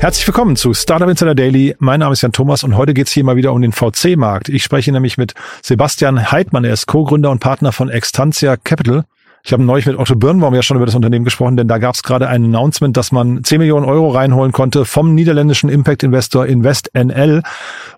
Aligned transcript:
Herzlich 0.00 0.26
willkommen 0.26 0.56
zu 0.56 0.72
Startup 0.72 1.10
Insider 1.10 1.34
Daily. 1.34 1.76
Mein 1.78 2.00
Name 2.00 2.14
ist 2.14 2.22
Jan 2.22 2.32
Thomas 2.32 2.64
und 2.64 2.74
heute 2.74 2.94
geht 2.94 3.08
es 3.08 3.12
hier 3.12 3.22
mal 3.22 3.36
wieder 3.36 3.52
um 3.52 3.60
den 3.60 3.72
VC-Markt. 3.72 4.48
Ich 4.48 4.64
spreche 4.64 4.90
nämlich 4.92 5.18
mit 5.18 5.34
Sebastian 5.62 6.32
Heidmann. 6.32 6.64
Er 6.64 6.72
ist 6.72 6.86
Co-Gründer 6.86 7.30
und 7.30 7.40
Partner 7.40 7.70
von 7.70 7.90
Extantia 7.90 8.56
Capital. 8.56 9.04
Ich 9.42 9.54
habe 9.54 9.62
neulich 9.62 9.86
mit 9.86 9.98
Otto 9.98 10.16
Birnbaum 10.16 10.54
ja 10.54 10.62
schon 10.62 10.76
über 10.76 10.84
das 10.84 10.94
Unternehmen 10.94 11.24
gesprochen, 11.24 11.56
denn 11.56 11.66
da 11.66 11.78
gab 11.78 11.94
es 11.94 12.02
gerade 12.02 12.28
ein 12.28 12.44
Announcement, 12.44 12.94
dass 12.94 13.10
man 13.10 13.42
10 13.42 13.58
Millionen 13.58 13.86
Euro 13.86 14.10
reinholen 14.10 14.52
konnte 14.52 14.84
vom 14.84 15.14
niederländischen 15.14 15.70
Impact-Investor 15.70 16.44
InvestNL. 16.44 17.42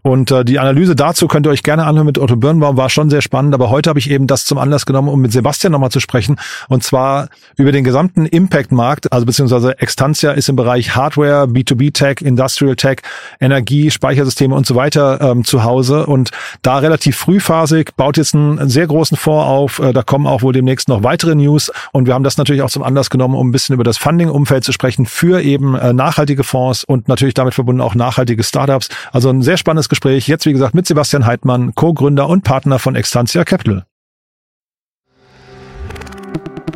Und 0.03 0.31
äh, 0.31 0.45
die 0.45 0.61
Analyse 0.61 0.95
dazu 0.95 1.27
könnt 1.27 1.47
ihr 1.47 1.51
euch 1.51 1.65
gerne 1.65 1.85
anhören 1.85 2.07
mit 2.07 2.19
Otto 2.19 2.37
Birnbaum, 2.37 2.77
war 2.77 2.91
schon 2.91 3.11
sehr 3.11 3.23
spannend. 3.23 3.55
Aber 3.55 3.71
heute 3.71 3.91
habe 3.91 3.99
ich 3.99 4.09
eben 4.09 4.29
das 4.29 4.45
zum 4.45 4.59
Anlass 4.59 4.87
genommen, 4.87 5.09
um 5.09 5.21
mit 5.21 5.33
Sebastian 5.33 5.73
nochmal 5.73 5.91
zu 5.91 5.99
sprechen. 5.99 6.37
Und 6.69 6.85
zwar 6.85 7.29
über 7.57 7.73
den 7.73 7.83
gesamten 7.83 8.25
Impact-Markt, 8.27 9.13
also 9.13 9.27
beziehungsweise 9.27 9.81
Extantia 9.81 10.33
ist 10.33 10.49
im 10.49 10.55
Bereich 10.55 10.95
Hardware, 10.95 11.47
B2B-Tech, 11.47 12.21
Industrial 12.21 12.77
Tech, 12.77 12.99
Energie, 13.41 13.91
Speichersysteme 13.91 14.55
und 14.55 14.65
so 14.65 14.77
weiter 14.77 15.21
ähm, 15.21 15.45
zu 15.45 15.65
Hause. 15.65 16.07
Und 16.07 16.31
da 16.63 16.79
relativ 16.79 17.17
frühphasig, 17.17 17.97
baut 17.97 18.17
jetzt 18.17 18.37
einen 18.37 18.69
sehr 18.69 18.87
großen 18.87 19.17
Fonds 19.17 19.45
auf. 19.45 19.79
Äh, 19.81 19.93
da 19.93 20.03
kommen 20.03 20.29
auch 20.29 20.43
wohl 20.43 20.53
demnächst 20.53 20.89
noch 20.89 21.03
weitere 21.03 21.32
News. 21.35 21.71
Und 21.93 22.07
wir 22.07 22.15
haben 22.15 22.25
das 22.25 22.37
natürlich 22.37 22.63
auch 22.63 22.71
zum 22.71 22.83
Anlass 22.83 23.11
genommen, 23.11 23.35
um 23.35 23.49
ein 23.49 23.53
bisschen 23.53 23.75
über 23.75 23.85
das 23.85 23.99
Funding-Umfeld 23.99 24.65
zu 24.65 24.73
sprechen 24.73 25.07
für 25.07 25.41
eben 25.43 25.75
äh, 25.75 25.93
nachhaltige 25.93 26.45
Fonds 26.45 26.85
und 26.85 27.09
natürlich 27.09 27.35
damit 27.35 27.55
verbunden 27.55 27.81
auch 27.81 27.95
nachhaltige 27.95 28.43
Startups. 28.43 28.89
Also 29.13 29.31
ein 29.31 29.43
sehr 29.43 29.57
spannendes 29.57 29.89
Gespräch. 29.89 30.29
Jetzt, 30.29 30.47
wie 30.47 30.53
gesagt, 30.53 30.75
mit 30.75 30.87
Sebastian 30.87 31.27
Heidmann, 31.27 31.75
Co-Gründer 31.75 32.29
und 32.29 32.43
Partner 32.43 32.79
von 32.79 32.95
Extantia 32.95 33.45
Capital. 33.45 33.85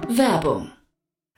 Werbung. 0.08 0.70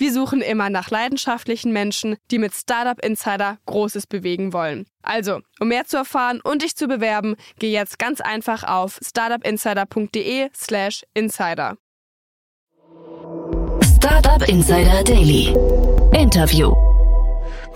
Wir 0.00 0.12
suchen 0.14 0.40
immer 0.40 0.70
nach 0.70 0.88
leidenschaftlichen 0.90 1.74
Menschen, 1.74 2.16
die 2.30 2.38
mit 2.38 2.54
Startup 2.54 2.98
Insider 3.04 3.58
Großes 3.66 4.06
bewegen 4.06 4.54
wollen. 4.54 4.86
Also, 5.02 5.40
um 5.60 5.68
mehr 5.68 5.84
zu 5.84 5.98
erfahren 5.98 6.40
und 6.42 6.62
dich 6.62 6.74
zu 6.74 6.86
bewerben, 6.88 7.36
geh 7.58 7.70
jetzt 7.70 7.98
ganz 7.98 8.22
einfach 8.22 8.64
auf 8.64 8.98
startupinsider.de/slash 9.06 11.02
insider. 11.12 11.76
Startup 13.96 14.48
Insider 14.48 15.04
Daily. 15.04 15.54
Interview. 16.18 16.72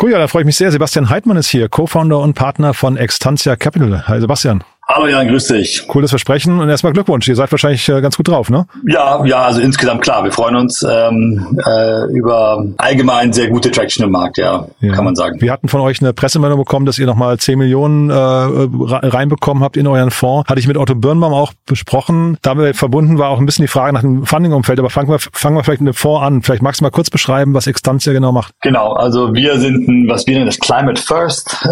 Cool, 0.01 0.13
ja, 0.13 0.19
da 0.19 0.27
freue 0.27 0.45
ich 0.45 0.47
mich 0.47 0.57
sehr. 0.57 0.73
Sebastian 0.73 1.11
Heidmann 1.11 1.37
ist 1.37 1.51
hier, 1.51 1.69
Co-Founder 1.69 2.21
und 2.21 2.33
Partner 2.33 2.73
von 2.73 2.97
Extantia 2.97 3.55
Capital. 3.57 4.09
Hi 4.09 4.19
Sebastian. 4.19 4.65
Hallo 4.87 5.07
Jan, 5.07 5.27
grüß 5.29 5.47
dich. 5.47 5.89
Cooles 5.89 6.11
Versprechen 6.11 6.61
und 6.61 6.69
erstmal 6.69 6.93
Glückwunsch. 6.93 7.27
Ihr 7.27 7.37
seid 7.37 7.51
wahrscheinlich 7.51 7.89
äh, 7.89 8.03
ganz 8.03 8.19
gut 8.19 8.29
drauf, 8.29 8.51
ne? 8.51 8.67
Ja, 8.87 9.25
ja, 9.25 9.39
also 9.39 9.63
insgesamt 9.63 10.03
klar. 10.03 10.25
Wir 10.25 10.31
freuen 10.31 10.57
uns 10.57 10.83
ähm, 10.83 11.59
äh, 11.65 12.05
über 12.13 12.63
allgemein 12.77 13.33
sehr 13.33 13.49
gute 13.49 13.71
Traction 13.71 14.05
im 14.05 14.11
Markt, 14.11 14.37
ja, 14.37 14.67
ja, 14.81 14.93
kann 14.93 15.07
man 15.07 15.17
sagen. 15.17 15.41
Wir 15.41 15.53
hatten 15.53 15.69
von 15.69 15.81
euch 15.81 16.03
eine 16.03 16.13
Pressemeldung 16.13 16.59
bekommen, 16.59 16.85
dass 16.85 16.99
ihr 16.99 17.07
nochmal 17.07 17.39
10 17.39 17.59
Millionen 17.59 18.11
äh, 18.11 18.15
reinbekommen 18.15 19.65
habt 19.65 19.79
in 19.79 19.87
euren 19.87 20.11
Fonds. 20.11 20.51
Hatte 20.51 20.61
ich 20.61 20.69
mit 20.69 20.77
Otto 20.77 20.95
Birnbaum 20.95 21.33
auch 21.33 21.55
besprochen. 21.65 22.37
Damit 22.43 22.77
verbunden 22.77 23.19
war 23.19 23.31
auch 23.31 23.39
ein 23.39 23.47
bisschen 23.47 23.63
die 23.63 23.69
Frage 23.69 23.95
nach 23.95 24.03
dem 24.03 24.27
Funding-Umfeld. 24.27 24.79
Aber 24.79 24.91
fangen 24.91 25.09
wir, 25.09 25.19
fangen 25.19 25.57
wir 25.57 25.65
vielleicht 25.65 25.81
mit 25.81 25.95
dem 25.95 25.97
Fonds 25.97 26.27
an. 26.27 26.43
Vielleicht 26.43 26.63
magst 26.63 26.83
du 26.83 26.85
mal 26.85 26.91
kurz 26.91 27.09
beschreiben, 27.09 27.55
was 27.55 27.67
Extantia 27.67 28.13
genau 28.13 28.33
macht. 28.33 28.53
Genau, 28.61 28.93
also 28.93 29.33
wir 29.33 29.59
sind 29.59 29.89
ein, 29.89 30.09
was 30.11 30.27
wir 30.27 30.35
nennen, 30.35 30.47
das 30.47 30.59
Climate 30.59 31.01
First 31.01 31.57
äh, 31.65 31.69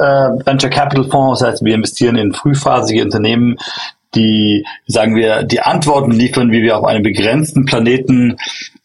Venture 0.46 0.70
Capital 0.70 1.04
Fonds. 1.04 1.40
Das 1.40 1.50
heißt, 1.50 1.64
wir 1.64 1.74
investieren 1.74 2.16
in 2.16 2.32
frühphasige 2.32 3.01
Unternehmen, 3.02 3.56
die, 4.14 4.66
sagen 4.86 5.14
wir, 5.14 5.42
die 5.42 5.60
Antworten 5.60 6.10
liefern, 6.10 6.52
wie 6.52 6.62
wir 6.62 6.76
auf 6.76 6.84
einem 6.84 7.02
begrenzten 7.02 7.64
Planeten 7.64 8.36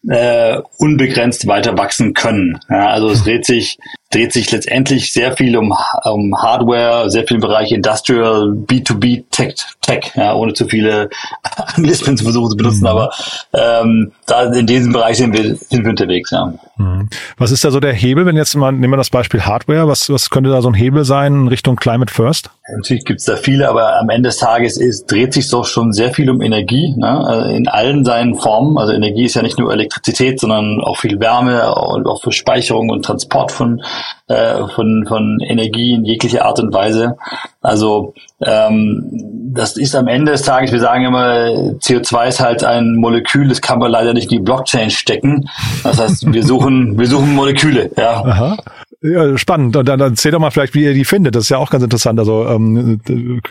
äh, 0.07 0.57
unbegrenzt 0.77 1.47
weiter 1.47 1.77
wachsen 1.77 2.13
können. 2.13 2.59
Ja, 2.69 2.87
also 2.87 3.09
es 3.09 3.23
dreht 3.23 3.45
sich 3.45 3.77
dreht 4.09 4.31
sich 4.31 4.51
letztendlich 4.51 5.11
sehr 5.11 5.35
viel 5.35 5.57
um, 5.57 5.73
um 6.05 6.41
Hardware, 6.41 7.09
sehr 7.09 7.27
viel 7.27 7.35
im 7.35 7.41
Bereich 7.41 7.71
Industrial, 7.71 8.49
B2B 8.51 9.25
Tech, 9.31 9.55
Tech 9.81 10.11
ja, 10.15 10.33
ohne 10.33 10.53
zu 10.53 10.67
viele 10.67 11.09
Anglizismen 11.75 12.17
zu 12.17 12.23
versuchen 12.23 12.51
zu 12.51 12.57
benutzen, 12.57 12.81
mhm. 12.81 12.87
aber 12.87 13.11
ähm, 13.53 14.11
da 14.25 14.43
in 14.53 14.65
diesem 14.65 14.93
Bereich 14.93 15.17
sind 15.17 15.33
wir, 15.33 15.55
sind 15.55 15.83
wir 15.83 15.89
unterwegs. 15.89 16.31
Ja. 16.31 16.53
Mhm. 16.77 17.09
Was 17.37 17.51
ist 17.51 17.63
da 17.63 17.71
so 17.71 17.79
der 17.79 17.93
Hebel, 17.93 18.25
wenn 18.25 18.37
jetzt 18.37 18.55
mal, 18.55 18.71
nehmen 18.71 18.93
wir 18.93 18.97
das 18.97 19.09
Beispiel 19.09 19.41
Hardware, 19.41 19.87
was, 19.87 20.09
was 20.09 20.29
könnte 20.29 20.49
da 20.49 20.61
so 20.61 20.69
ein 20.69 20.73
Hebel 20.73 21.03
sein 21.03 21.33
in 21.33 21.47
Richtung 21.47 21.75
Climate 21.75 22.13
First? 22.13 22.49
Natürlich 22.75 23.05
gibt's 23.05 23.25
da 23.25 23.35
viele, 23.35 23.69
aber 23.69 23.97
am 23.99 24.09
Ende 24.09 24.29
des 24.29 24.37
Tages 24.37 24.77
ist, 24.77 25.09
dreht 25.11 25.33
sich 25.33 25.49
doch 25.49 25.65
schon 25.65 25.93
sehr 25.93 26.13
viel 26.13 26.29
um 26.29 26.41
Energie, 26.41 26.93
ne? 26.97 27.25
Also 27.25 27.49
in 27.49 27.67
allen 27.67 28.03
seinen 28.03 28.35
Formen. 28.35 28.77
Also 28.77 28.91
Energie 28.91 29.25
ist 29.25 29.35
ja 29.35 29.41
nicht 29.41 29.57
nur 29.57 29.71
Elektrizität, 29.71 30.39
sondern 30.39 30.81
auch 30.81 30.97
viel 30.97 31.19
Wärme 31.19 31.73
und 31.73 32.05
auch 32.07 32.21
für 32.21 32.33
Speicherung 32.33 32.89
und 32.89 33.05
Transport 33.05 33.51
von 33.51 33.81
äh, 34.27 34.67
von, 34.75 35.05
von 35.07 35.39
Energie 35.39 35.93
in 35.93 36.05
jeglicher 36.05 36.45
Art 36.45 36.59
und 36.59 36.73
Weise. 36.73 37.17
Also 37.61 38.13
ähm, 38.41 39.09
das 39.53 39.77
ist 39.77 39.95
am 39.95 40.07
Ende 40.07 40.31
des 40.31 40.43
Tages, 40.43 40.71
wir 40.71 40.79
sagen 40.79 41.05
immer, 41.05 41.47
CO2 41.79 42.27
ist 42.27 42.39
halt 42.39 42.63
ein 42.63 42.95
Molekül, 42.95 43.47
das 43.47 43.61
kann 43.61 43.79
man 43.79 43.91
leider 43.91 44.13
nicht 44.13 44.31
in 44.31 44.37
die 44.37 44.43
Blockchain 44.43 44.89
stecken. 44.89 45.49
Das 45.83 45.99
heißt, 45.99 46.31
wir 46.31 46.43
suchen, 46.43 46.97
wir 46.99 47.07
suchen 47.07 47.33
Moleküle, 47.33 47.91
ja. 47.97 48.23
Aha. 48.23 48.57
Ja, 49.01 49.37
spannend. 49.37 49.75
Und 49.75 49.87
dann, 49.87 49.99
dann 49.99 50.11
erzähl 50.13 50.31
doch 50.31 50.39
mal 50.39 50.49
vielleicht, 50.49 50.73
wie 50.73 50.83
ihr 50.83 50.93
die 50.93 51.05
findet. 51.05 51.35
Das 51.35 51.43
ist 51.43 51.49
ja 51.49 51.59
auch 51.59 51.69
ganz 51.69 51.83
interessant. 51.83 52.17
Also 52.17 52.47
ähm, 52.47 52.99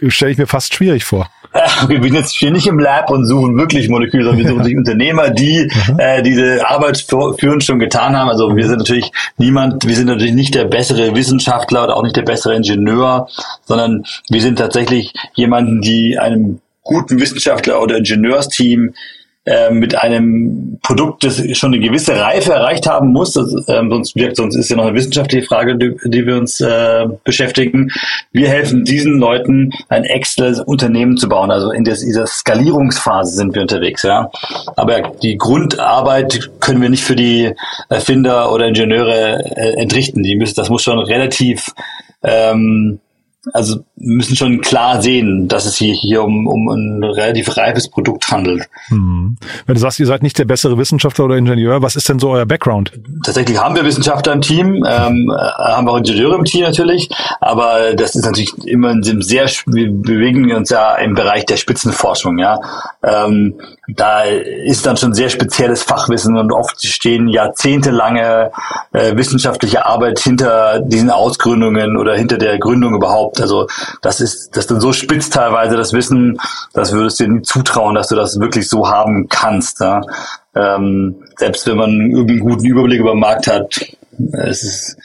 stelle 0.09 0.33
ich 0.33 0.39
mir 0.39 0.49
fast 0.49 0.75
schwierig 0.75 1.05
vor. 1.05 1.31
Wir 1.89 2.03
sind 2.03 2.15
jetzt 2.15 2.33
hier 2.33 2.51
nicht 2.51 2.67
im 2.67 2.79
Lab 2.79 3.11
und 3.11 3.27
suchen 3.27 3.57
wirklich 3.57 3.89
Moleküle, 3.89 4.25
sondern 4.25 4.45
wir 4.45 4.51
suchen 4.51 4.65
sich 4.65 4.77
Unternehmer, 4.77 5.31
die 5.31 5.71
äh, 5.97 6.23
diese 6.23 6.69
Arbeit 6.69 6.99
für 6.99 7.51
uns 7.51 7.65
schon 7.65 7.79
getan 7.79 8.15
haben. 8.15 8.29
Also 8.29 8.55
wir 8.55 8.67
sind 8.67 8.79
natürlich 8.79 9.11
niemand, 9.39 9.87
wir 9.87 9.95
sind 9.95 10.09
natürlich 10.09 10.35
nicht 10.35 10.55
der 10.55 10.65
bessere 10.65 11.15
Wissenschaftler 11.15 11.85
oder 11.85 11.97
auch 11.97 12.03
nicht 12.03 12.17
der 12.17 12.23
bessere 12.23 12.57
Ingenieur, 12.57 13.29
sondern 13.65 14.05
wir 14.29 14.43
sind 14.43 14.59
tatsächlich 14.59 15.15
jemanden, 15.35 15.81
die 15.81 16.19
einem 16.19 16.61
guten 16.83 17.19
Wissenschaftler 17.21 17.81
oder 17.81 17.97
Ingenieursteam 17.97 18.93
äh, 19.47 19.71
mit 19.71 19.97
einem 19.97 20.79
Produkt, 20.83 21.23
das 21.23 21.41
schon 21.57 21.73
eine 21.73 21.81
gewisse 21.81 22.21
Reife 22.21 22.53
erreicht 22.53 22.89
haben 22.89 23.13
muss, 23.13 23.35
das, 23.35 23.53
äh, 23.69 23.81
sonst, 23.89 24.15
sonst 24.35 24.57
ist 24.57 24.69
ja 24.69 24.77
noch 24.77 24.87
eine 24.87 24.95
wissenschaftliche 24.97 25.47
Frage, 25.47 25.77
die, 25.77 25.95
die 26.05 26.27
wir 26.27 26.37
uns 26.37 26.61
äh, 26.61 27.07
beschäftigen. 27.23 27.93
Wir 28.33 28.49
helfen 28.49 28.85
diesen 28.85 29.21
Leuten, 29.21 29.71
ein 29.89 30.03
exzellendes 30.03 30.61
Unternehmen 30.61 31.17
zu 31.17 31.29
bauen. 31.29 31.53
Also 31.53 31.71
in 31.71 31.85
des, 31.85 32.01
dieser 32.01 32.27
Skalierungsphase 32.27 33.37
sind 33.37 33.55
wir 33.55 33.63
unterwegs. 33.63 34.03
Ja, 34.03 34.31
aber 34.75 35.13
die 35.23 35.37
Grundarbeit 35.37 36.51
können 36.59 36.83
wir 36.83 36.89
nicht 36.89 37.05
für 37.05 37.15
die 37.15 37.53
Erfinder 37.89 38.53
oder 38.53 38.67
Ingenieure 38.67 39.45
äh, 39.57 39.81
entrichten. 39.81 40.25
Die 40.25 40.35
müssen, 40.35 40.57
das 40.57 40.71
muss 40.71 40.83
schon 40.83 40.99
relativ 40.99 41.73
ähm, 42.25 42.99
also 43.53 43.85
müssen 43.97 44.37
schon 44.37 44.61
klar 44.61 45.03
sehen, 45.03 45.49
dass 45.49 45.67
es 45.67 45.77
hier, 45.77 45.95
hier 45.95 46.23
um, 46.23 46.47
um 46.47 46.69
ein 46.69 47.05
relativ 47.05 47.57
reifes 47.57 47.89
Produkt 47.89 48.31
handelt. 48.31 48.69
Hm. 48.89 49.37
Wenn 49.67 49.75
du 49.75 49.81
sagst, 49.81 50.01
ihr 50.01 50.07
seid 50.07 50.23
nicht 50.23 50.39
der 50.39 50.45
bessere 50.45 50.79
Wissenschaftler 50.79 51.27
oder 51.27 51.37
Ingenieur, 51.37 51.83
was 51.83 51.97
ist 51.97 52.09
denn 52.09 52.19
so 52.19 52.31
euer 52.31 52.47
Background? 52.47 52.93
Tatsächlich 53.25 53.59
haben 53.59 53.77
wir 53.77 53.85
Wissenschaftler 53.85 54.33
im 54.33 54.41
Team, 54.41 54.85
ähm, 54.89 55.33
haben 55.33 55.89
auch 55.89 55.97
Ingenieure 55.97 56.37
im 56.37 56.45
Team 56.45 56.63
natürlich, 56.63 57.09
aber 57.41 57.95
das 57.95 58.15
ist 58.15 58.25
natürlich 58.25 58.53
immer 58.67 58.91
in 58.91 59.03
dem 59.03 59.23
sehr, 59.23 59.47
wir 59.67 59.91
bewegen 59.91 60.53
uns 60.53 60.71
ja 60.71 60.97
im 60.97 61.15
Bereich 61.15 61.47
der 61.47 61.57
Spitzenforschung, 61.57 62.39
ja. 62.39 62.61
Ähm, 63.03 63.55
da 63.89 64.23
ist 64.23 64.85
dann 64.85 64.97
schon 64.97 65.15
sehr 65.15 65.29
spezielles 65.29 65.85
Fachwissen 65.85 66.37
und 66.37 66.53
oft 66.53 66.85
stehen 66.85 67.29
jahrzehntelange 67.29 68.51
äh, 68.93 69.17
wissenschaftliche 69.17 69.87
Arbeit 69.87 70.19
hinter 70.19 70.81
diesen 70.81 71.11
Ausgründungen 71.11 71.97
oder 71.97 72.17
hinter 72.17 72.37
der 72.37 72.59
Gründung 72.59 72.95
überhaupt 72.95 73.36
Also 73.41 73.67
das 74.03 74.21
ist 74.21 74.51
das 74.57 74.65
ist 74.65 74.71
dann 74.71 74.81
so 74.81 74.93
spitz 74.93 75.31
teilweise 75.31 75.77
das 75.77 75.93
Wissen, 75.93 76.39
das 76.73 76.93
würdest 76.93 77.21
du 77.21 77.25
dir 77.25 77.33
nie 77.33 77.43
zutrauen, 77.43 77.95
dass 77.95 78.09
du 78.09 78.17
das 78.17 78.39
wirklich 78.41 78.69
so 78.69 78.89
haben 78.89 79.29
kannst. 79.29 79.81
Ja? 79.81 80.03
Ähm, 80.55 81.17
selbst 81.37 81.67
wenn 81.67 81.77
man 81.77 82.11
irgendwie 82.11 82.35
einen 82.35 82.49
guten 82.49 82.65
Überblick 82.65 83.01
über 83.01 83.13
den 83.13 83.21
Markt 83.21 83.47
hat, 83.47 83.81
es 84.33 84.63
ist 84.63 84.97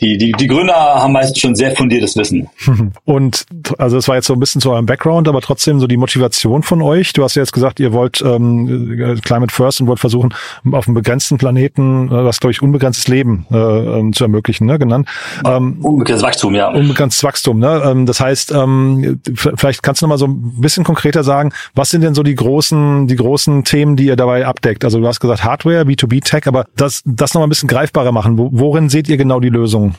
die, 0.00 0.16
die, 0.16 0.32
die 0.32 0.46
Gründer 0.46 0.74
haben 0.74 1.12
meist 1.12 1.38
schon 1.38 1.54
sehr 1.54 1.72
fundiertes 1.72 2.16
Wissen. 2.16 2.48
Und 3.04 3.44
also 3.78 3.96
das 3.96 4.08
war 4.08 4.16
jetzt 4.16 4.26
so 4.26 4.34
ein 4.34 4.40
bisschen 4.40 4.60
zu 4.60 4.70
eurem 4.70 4.86
Background, 4.86 5.28
aber 5.28 5.40
trotzdem 5.40 5.80
so 5.80 5.86
die 5.86 5.96
Motivation 5.96 6.62
von 6.62 6.82
euch. 6.82 7.12
Du 7.12 7.22
hast 7.22 7.34
ja 7.34 7.42
jetzt 7.42 7.52
gesagt, 7.52 7.80
ihr 7.80 7.92
wollt 7.92 8.22
ähm, 8.22 9.20
Climate 9.22 9.52
First 9.52 9.80
und 9.80 9.86
wollt 9.86 10.00
versuchen, 10.00 10.34
auf 10.72 10.86
einem 10.86 10.94
begrenzten 10.94 11.38
Planeten 11.38 12.08
äh, 12.08 12.24
das, 12.24 12.40
glaube 12.40 12.52
ich, 12.52 12.62
unbegrenztes 12.62 13.08
Leben 13.08 13.46
äh, 13.50 13.56
ähm, 13.56 14.12
zu 14.12 14.24
ermöglichen, 14.24 14.66
ne, 14.66 14.78
genannt. 14.78 15.08
Ähm, 15.44 15.78
unbegrenztes 15.82 16.26
Wachstum, 16.26 16.54
ja. 16.54 16.68
Unbegrenztes 16.68 17.22
Wachstum, 17.24 17.58
ne? 17.58 17.82
Ähm, 17.84 18.06
das 18.06 18.20
heißt, 18.20 18.52
ähm, 18.52 19.20
vielleicht 19.34 19.82
kannst 19.82 20.00
du 20.00 20.06
noch 20.06 20.10
mal 20.10 20.18
so 20.18 20.26
ein 20.26 20.60
bisschen 20.60 20.84
konkreter 20.84 21.24
sagen, 21.24 21.52
was 21.74 21.90
sind 21.90 22.02
denn 22.02 22.14
so 22.14 22.22
die 22.22 22.34
großen, 22.34 23.06
die 23.06 23.16
großen 23.16 23.64
Themen, 23.64 23.96
die 23.96 24.06
ihr 24.06 24.16
dabei 24.16 24.46
abdeckt? 24.46 24.84
Also 24.84 25.00
du 25.00 25.06
hast 25.06 25.20
gesagt 25.20 25.44
Hardware, 25.44 25.82
B2B-Tech, 25.82 26.46
aber 26.46 26.64
das, 26.76 27.02
das 27.04 27.34
noch 27.34 27.40
mal 27.40 27.46
ein 27.46 27.50
bisschen 27.50 27.68
greifbarer 27.68 28.12
machen. 28.12 28.38
Worin 28.38 28.88
seht 28.88 29.08
ihr 29.08 29.16
genau 29.16 29.40
die 29.40 29.48
Lösung? 29.48 29.89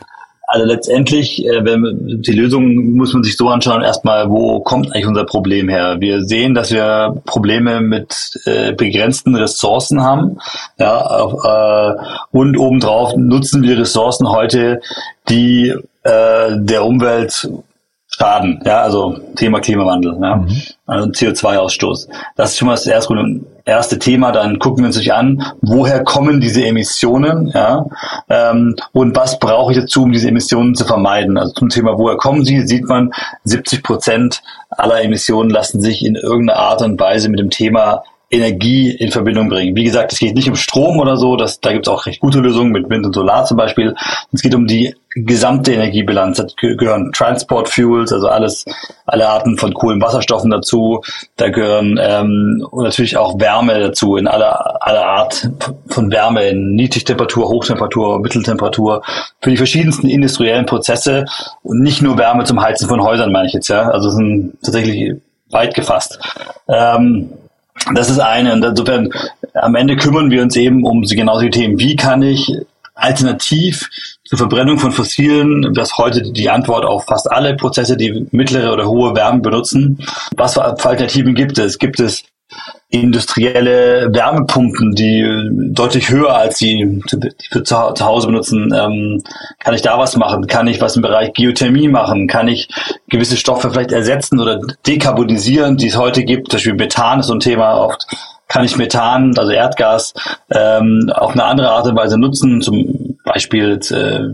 Also 0.51 0.65
letztendlich, 0.65 1.45
äh, 1.45 1.63
wenn, 1.63 2.21
die 2.21 2.33
Lösung 2.33 2.91
muss 2.97 3.13
man 3.13 3.23
sich 3.23 3.37
so 3.37 3.47
anschauen, 3.47 3.83
erstmal, 3.83 4.29
wo 4.29 4.59
kommt 4.59 4.87
eigentlich 4.87 5.07
unser 5.07 5.23
Problem 5.23 5.69
her? 5.69 5.95
Wir 5.99 6.23
sehen, 6.25 6.53
dass 6.53 6.71
wir 6.71 7.21
Probleme 7.25 7.79
mit 7.79 8.37
äh, 8.43 8.73
begrenzten 8.73 9.33
Ressourcen 9.35 10.03
haben. 10.03 10.39
Ja, 10.77 11.21
äh, 11.21 11.95
und 12.31 12.57
obendrauf 12.57 13.15
nutzen 13.15 13.63
wir 13.63 13.79
Ressourcen 13.79 14.29
heute, 14.29 14.81
die 15.29 15.73
äh, 16.03 16.57
der 16.57 16.83
Umwelt 16.83 17.49
Schaden, 18.13 18.61
ja, 18.65 18.81
also 18.81 19.17
Thema 19.35 19.61
Klimawandel, 19.61 20.17
ja, 20.21 20.35
mhm. 20.35 20.61
also 20.85 21.09
CO2-Ausstoß. 21.09 22.09
Das 22.35 22.51
ist 22.51 22.57
schon 22.57 22.67
mal 22.67 22.73
das 22.73 22.85
erste, 22.85 23.13
erste 23.65 23.99
Thema. 23.99 24.31
Dann 24.31 24.59
gucken 24.59 24.83
wir 24.83 24.87
uns 24.87 24.95
sich 24.95 25.13
an, 25.13 25.43
woher 25.61 26.03
kommen 26.03 26.41
diese 26.41 26.65
Emissionen, 26.65 27.51
ja, 27.53 27.85
ähm, 28.29 28.75
und 28.91 29.15
was 29.15 29.39
brauche 29.39 29.71
ich 29.71 29.79
dazu, 29.79 30.03
um 30.03 30.11
diese 30.11 30.27
Emissionen 30.27 30.75
zu 30.75 30.85
vermeiden. 30.85 31.37
Also 31.37 31.53
zum 31.53 31.69
Thema, 31.69 31.97
woher 31.97 32.17
kommen 32.17 32.43
sie, 32.43 32.61
sieht 32.61 32.85
man, 32.85 33.11
70 33.43 33.83
Prozent 33.83 34.41
aller 34.69 35.03
Emissionen 35.03 35.49
lassen 35.49 35.81
sich 35.81 36.05
in 36.05 36.15
irgendeiner 36.15 36.59
Art 36.59 36.81
und 36.81 36.99
Weise 36.99 37.29
mit 37.29 37.39
dem 37.39 37.49
Thema 37.49 38.03
Energie 38.31 38.89
in 38.89 39.11
Verbindung 39.11 39.49
bringen. 39.49 39.75
Wie 39.75 39.83
gesagt, 39.83 40.13
es 40.13 40.19
geht 40.19 40.35
nicht 40.35 40.47
um 40.49 40.55
Strom 40.55 40.99
oder 40.99 41.17
so, 41.17 41.35
das, 41.35 41.59
da 41.59 41.73
gibt 41.73 41.85
es 41.85 41.93
auch 41.93 42.05
recht 42.05 42.21
gute 42.21 42.39
Lösungen 42.39 42.71
mit 42.71 42.89
Wind 42.89 43.05
und 43.05 43.13
Solar 43.13 43.43
zum 43.45 43.57
Beispiel. 43.57 43.93
Es 44.31 44.41
geht 44.41 44.55
um 44.55 44.67
die 44.67 44.95
gesamte 45.13 45.73
Energiebilanz. 45.73 46.37
Da 46.37 46.45
gehören 46.55 47.11
Transport 47.11 47.67
Fuels, 47.67 48.13
also 48.13 48.29
alles, 48.29 48.65
alle 49.05 49.27
Arten 49.27 49.57
von 49.57 49.73
Kohlenwasserstoffen 49.73 50.49
dazu. 50.49 51.01
Da 51.35 51.49
gehören 51.49 51.99
ähm, 52.01 52.65
natürlich 52.73 53.17
auch 53.17 53.37
Wärme 53.37 53.77
dazu, 53.79 54.15
in 54.15 54.27
aller, 54.27 54.77
aller 54.81 55.05
Art 55.05 55.49
von 55.87 56.11
Wärme, 56.11 56.47
in 56.47 56.75
Niedrigtemperatur, 56.75 57.49
Hochtemperatur, 57.49 58.19
Mitteltemperatur, 58.19 59.03
für 59.41 59.49
die 59.49 59.57
verschiedensten 59.57 60.07
industriellen 60.07 60.65
Prozesse 60.65 61.25
und 61.63 61.81
nicht 61.81 62.01
nur 62.01 62.17
Wärme 62.17 62.45
zum 62.45 62.61
Heizen 62.61 62.87
von 62.87 63.03
Häusern, 63.03 63.33
meine 63.33 63.47
ich 63.47 63.53
jetzt, 63.53 63.67
ja. 63.67 63.89
Also 63.89 64.07
es 64.07 64.15
sind 64.15 64.53
tatsächlich 64.63 65.15
weit 65.49 65.73
gefasst. 65.73 66.19
Ähm, 66.69 67.29
das 67.93 68.09
ist 68.09 68.19
eine. 68.19 68.53
Und 68.53 68.63
insofern, 68.63 69.09
am 69.53 69.75
Ende 69.75 69.95
kümmern 69.95 70.31
wir 70.31 70.41
uns 70.41 70.55
eben 70.55 70.83
um 70.83 71.01
genauso 71.01 71.41
die 71.41 71.49
Themen. 71.49 71.79
Wie 71.79 71.95
kann 71.95 72.21
ich 72.21 72.51
alternativ 72.93 73.89
zur 74.23 74.37
Verbrennung 74.37 74.79
von 74.79 74.91
fossilen, 74.91 75.73
das 75.73 75.97
heute 75.97 76.21
die 76.21 76.49
Antwort 76.49 76.85
auf 76.85 77.05
fast 77.05 77.29
alle 77.31 77.55
Prozesse, 77.55 77.97
die 77.97 78.27
mittlere 78.31 78.71
oder 78.71 78.87
hohe 78.87 79.15
Wärme 79.15 79.41
benutzen. 79.41 79.97
Was 80.35 80.53
für 80.53 80.63
Alternativen 80.63 81.35
gibt 81.35 81.57
es? 81.57 81.79
Gibt 81.79 81.99
es 81.99 82.23
industrielle 82.89 84.13
Wärmepumpen, 84.13 84.93
die 84.95 85.49
deutlich 85.73 86.09
höher 86.09 86.35
als 86.35 86.57
die, 86.57 87.01
die 87.11 87.31
wir 87.51 87.63
zu, 87.63 87.77
Hause 87.77 88.27
benutzen. 88.27 88.73
Ähm, 88.77 89.23
kann 89.59 89.73
ich 89.73 89.81
da 89.81 89.97
was 89.97 90.17
machen? 90.17 90.47
Kann 90.47 90.67
ich 90.67 90.81
was 90.81 90.97
im 90.97 91.01
Bereich 91.01 91.33
Geothermie 91.33 91.87
machen? 91.87 92.27
Kann 92.27 92.49
ich 92.49 92.67
gewisse 93.09 93.37
Stoffe 93.37 93.71
vielleicht 93.71 93.93
ersetzen 93.93 94.39
oder 94.39 94.59
dekarbonisieren, 94.85 95.77
die 95.77 95.87
es 95.87 95.97
heute 95.97 96.23
gibt? 96.25 96.49
Zum 96.49 96.57
Beispiel 96.57 96.73
Methan 96.73 97.21
ist 97.21 97.27
so 97.27 97.33
ein 97.33 97.39
Thema 97.39 97.75
oft. 97.75 98.05
Kann 98.51 98.65
ich 98.65 98.75
Methan, 98.75 99.33
also 99.37 99.49
Erdgas, 99.49 100.13
ähm, 100.53 101.09
auf 101.15 101.31
eine 101.31 101.45
andere 101.45 101.69
Art 101.69 101.87
und 101.87 101.95
Weise 101.95 102.17
nutzen? 102.17 102.59
Zum 102.59 103.17
Beispiel 103.23 103.79
äh, 103.91 104.27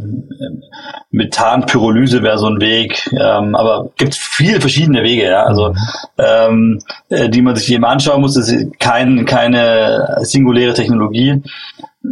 Methanpyrolyse 1.11 2.23
wäre 2.23 2.39
so 2.39 2.47
ein 2.47 2.59
Weg, 2.59 3.07
ähm, 3.11 3.53
aber 3.53 3.91
gibt 3.95 4.15
viele 4.15 4.59
verschiedene 4.59 5.03
Wege, 5.03 5.29
ja, 5.29 5.43
also 5.43 5.75
ähm, 6.17 6.79
äh, 7.09 7.29
die 7.29 7.43
man 7.43 7.55
sich 7.55 7.71
eben 7.71 7.85
anschauen 7.85 8.21
muss. 8.21 8.33
Das 8.33 8.49
ist 8.49 8.79
kein, 8.79 9.25
keine 9.25 10.17
singuläre 10.21 10.73
Technologie 10.73 11.43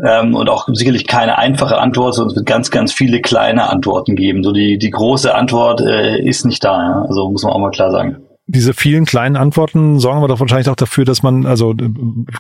ähm, 0.06 0.36
und 0.36 0.48
auch 0.48 0.68
sicherlich 0.74 1.08
keine 1.08 1.40
einfache 1.40 1.80
Antwort, 1.80 2.14
sondern 2.14 2.34
es 2.34 2.36
wird 2.36 2.46
ganz, 2.46 2.70
ganz 2.70 2.94
viele 2.94 3.20
kleine 3.20 3.68
Antworten 3.68 4.16
geben. 4.16 4.44
So 4.44 4.52
die 4.52 4.78
die 4.78 4.92
große 4.92 5.34
Antwort 5.34 5.82
äh, 5.82 6.20
ist 6.20 6.46
nicht 6.46 6.64
da, 6.64 6.84
ja? 6.84 7.06
also 7.08 7.32
muss 7.32 7.42
man 7.42 7.54
auch 7.54 7.60
mal 7.60 7.72
klar 7.72 7.90
sagen 7.90 8.25
diese 8.48 8.74
vielen 8.74 9.06
kleinen 9.06 9.36
Antworten 9.36 10.00
sorgen 10.00 10.20
aber 10.20 10.28
doch 10.28 10.40
wahrscheinlich 10.40 10.70
auch 10.70 10.76
dafür, 10.76 11.04
dass 11.04 11.24
man 11.24 11.46
also 11.46 11.74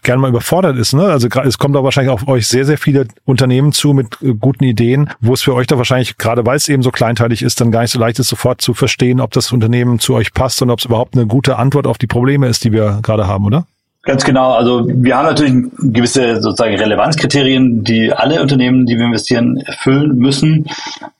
gern 0.03 0.19
mal 0.19 0.29
überfordert 0.29 0.77
ist. 0.77 0.93
Ne? 0.93 1.03
Also 1.03 1.27
es 1.27 1.57
kommt 1.57 1.75
auch 1.75 1.83
wahrscheinlich 1.83 2.13
auf 2.13 2.27
euch 2.27 2.47
sehr, 2.47 2.65
sehr 2.65 2.77
viele 2.77 3.07
Unternehmen 3.25 3.71
zu 3.71 3.93
mit 3.93 4.21
äh, 4.21 4.33
guten 4.33 4.65
Ideen, 4.65 5.09
wo 5.19 5.33
es 5.33 5.41
für 5.41 5.55
euch 5.55 5.67
da 5.67 5.77
wahrscheinlich, 5.77 6.17
gerade 6.17 6.45
weil 6.45 6.57
es 6.57 6.69
eben 6.69 6.83
so 6.83 6.91
kleinteilig 6.91 7.41
ist, 7.41 7.59
dann 7.59 7.71
gar 7.71 7.81
nicht 7.81 7.91
so 7.91 7.99
leicht 7.99 8.19
ist, 8.19 8.27
sofort 8.27 8.61
zu 8.61 8.73
verstehen, 8.75 9.19
ob 9.19 9.31
das 9.31 9.51
Unternehmen 9.51 9.99
zu 9.99 10.13
euch 10.13 10.33
passt 10.33 10.61
und 10.61 10.69
ob 10.69 10.79
es 10.79 10.85
überhaupt 10.85 11.15
eine 11.15 11.25
gute 11.25 11.57
Antwort 11.57 11.87
auf 11.87 11.97
die 11.97 12.07
Probleme 12.07 12.47
ist, 12.47 12.63
die 12.63 12.71
wir 12.71 12.99
gerade 13.01 13.27
haben, 13.27 13.45
oder? 13.45 13.65
Ganz 14.05 14.23
genau. 14.23 14.53
Also 14.53 14.87
wir 14.87 15.17
haben 15.17 15.25
natürlich 15.25 15.65
gewisse 15.79 16.39
sozusagen 16.39 16.75
Relevanzkriterien, 16.75 17.83
die 17.83 18.13
alle 18.13 18.39
Unternehmen, 18.39 18.85
die 18.85 18.97
wir 18.97 19.05
investieren, 19.05 19.57
erfüllen 19.57 20.15
müssen. 20.17 20.67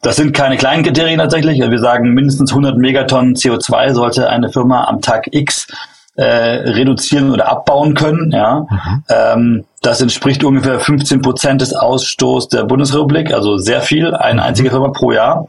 Das 0.03 0.17
sind 0.17 0.33
keine 0.33 0.55
kleinen 0.55 0.83
Kriterien 0.83 1.17
tatsächlich. 1.17 1.59
Wir 1.59 1.79
sagen, 1.79 2.13
mindestens 2.13 2.51
100 2.51 2.77
Megatonnen 2.77 3.33
CO2 3.33 3.93
sollte 3.93 4.29
eine 4.29 4.51
Firma 4.51 4.83
am 4.83 5.01
Tag 5.01 5.27
X 5.31 5.67
äh, 6.15 6.25
reduzieren 6.25 7.31
oder 7.31 7.50
abbauen 7.50 7.94
können. 7.94 8.31
Ja, 8.31 8.65
mhm. 8.69 9.03
ähm, 9.09 9.65
das 9.81 10.01
entspricht 10.01 10.44
ungefähr 10.44 10.79
15 10.79 11.21
Prozent 11.21 11.62
des 11.62 11.73
Ausstoßes 11.73 12.50
der 12.50 12.63
Bundesrepublik, 12.63 13.33
also 13.33 13.57
sehr 13.57 13.81
viel, 13.81 14.15
eine 14.15 14.41
einzige 14.41 14.71
Firma 14.71 14.89
pro 14.89 15.12
Jahr. 15.12 15.47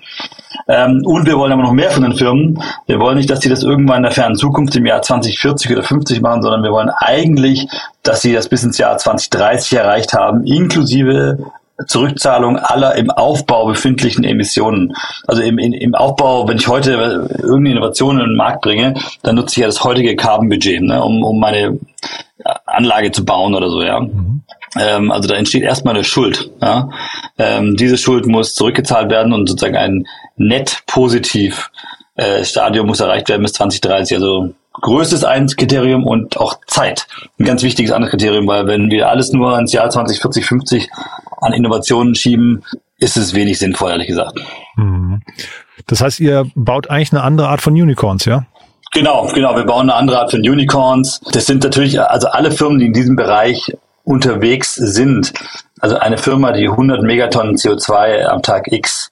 Ähm, 0.68 1.02
und 1.04 1.26
wir 1.26 1.38
wollen 1.38 1.52
aber 1.52 1.62
noch 1.62 1.72
mehr 1.72 1.90
von 1.90 2.02
den 2.02 2.14
Firmen. 2.14 2.60
Wir 2.86 2.98
wollen 2.98 3.16
nicht, 3.16 3.30
dass 3.30 3.40
sie 3.40 3.48
das 3.48 3.62
irgendwann 3.62 3.98
in 3.98 4.02
der 4.02 4.12
fernen 4.12 4.36
Zukunft 4.36 4.74
im 4.76 4.84
Jahr 4.84 5.00
2040 5.00 5.72
oder 5.72 5.82
50 5.82 6.20
machen, 6.20 6.42
sondern 6.42 6.62
wir 6.62 6.72
wollen 6.72 6.90
eigentlich, 6.90 7.69
dass 8.02 8.22
sie 8.22 8.32
das 8.32 8.48
bis 8.48 8.64
ins 8.64 8.79
Jahr 8.79 8.98
2030 8.98 9.79
erreicht 9.79 10.12
haben, 10.12 10.44
inklusive 10.44 11.38
Zurückzahlung 11.86 12.56
aller 12.56 12.94
im 12.94 13.10
Aufbau 13.10 13.66
befindlichen 13.66 14.24
Emissionen. 14.24 14.94
Also 15.26 15.42
im, 15.42 15.58
im, 15.58 15.72
im 15.72 15.94
Aufbau, 15.94 16.48
wenn 16.48 16.56
ich 16.56 16.68
heute 16.68 17.28
irgendeine 17.38 17.70
Innovation 17.72 18.18
in 18.18 18.26
den 18.26 18.36
Markt 18.36 18.62
bringe, 18.62 18.94
dann 19.22 19.36
nutze 19.36 19.54
ich 19.54 19.56
ja 19.58 19.66
das 19.66 19.84
heutige 19.84 20.16
Carbon-Budget, 20.16 20.82
ne, 20.82 21.02
um, 21.02 21.22
um 21.22 21.38
meine 21.38 21.78
Anlage 22.64 23.10
zu 23.12 23.24
bauen 23.24 23.54
oder 23.54 23.70
so, 23.70 23.82
ja. 23.82 24.00
Mhm. 24.00 24.42
Ähm, 24.78 25.10
also 25.10 25.28
da 25.28 25.36
entsteht 25.36 25.62
erstmal 25.62 25.94
eine 25.94 26.04
Schuld. 26.04 26.50
Ja? 26.60 26.90
Ähm, 27.38 27.76
diese 27.76 27.98
Schuld 27.98 28.26
muss 28.26 28.54
zurückgezahlt 28.54 29.10
werden 29.10 29.32
und 29.32 29.48
sozusagen 29.48 29.76
ein 29.76 30.06
net 30.36 30.82
positiv 30.86 31.70
äh, 32.16 32.44
Stadium 32.44 32.86
muss 32.86 33.00
erreicht 33.00 33.28
werden 33.28 33.42
bis 33.42 33.52
2030. 33.54 34.16
Also 34.16 34.54
größtes 34.72 35.24
eins 35.24 35.56
Kriterium 35.56 36.04
und 36.04 36.36
auch 36.38 36.58
Zeit. 36.66 37.06
Ein 37.38 37.46
ganz 37.46 37.62
wichtiges 37.62 37.92
anderes 37.92 38.10
Kriterium, 38.10 38.46
weil 38.46 38.66
wenn 38.66 38.90
wir 38.90 39.08
alles 39.08 39.32
nur 39.32 39.58
ins 39.58 39.72
Jahr 39.72 39.88
2040, 39.88 40.44
50 40.44 40.90
an 41.40 41.52
Innovationen 41.52 42.14
schieben, 42.14 42.64
ist 42.98 43.16
es 43.16 43.34
wenig 43.34 43.58
sinnvoll, 43.58 43.90
ehrlich 43.90 44.08
gesagt. 44.08 44.38
Mhm. 44.76 45.22
Das 45.86 46.00
heißt, 46.00 46.20
ihr 46.20 46.46
baut 46.55 46.90
eigentlich 46.90 47.12
eine 47.12 47.22
andere 47.22 47.48
Art 47.48 47.60
von 47.60 47.74
Unicorns, 47.74 48.24
ja? 48.24 48.46
Genau, 48.93 49.26
genau. 49.34 49.55
Wir 49.56 49.64
bauen 49.64 49.90
eine 49.90 49.94
andere 49.94 50.20
Art 50.20 50.31
von 50.31 50.40
Unicorns. 50.40 51.20
Das 51.32 51.46
sind 51.46 51.62
natürlich, 51.62 52.00
also 52.00 52.28
alle 52.28 52.50
Firmen, 52.50 52.78
die 52.78 52.86
in 52.86 52.93
diesem 52.93 53.16
Bereich 53.16 53.76
unterwegs 54.05 54.74
sind. 54.74 55.32
Also 55.81 55.98
eine 55.98 56.16
Firma, 56.16 56.52
die 56.52 56.69
100 56.69 57.02
Megatonnen 57.02 57.56
CO2 57.56 58.24
am 58.24 58.43
Tag 58.43 58.72
X 58.72 59.10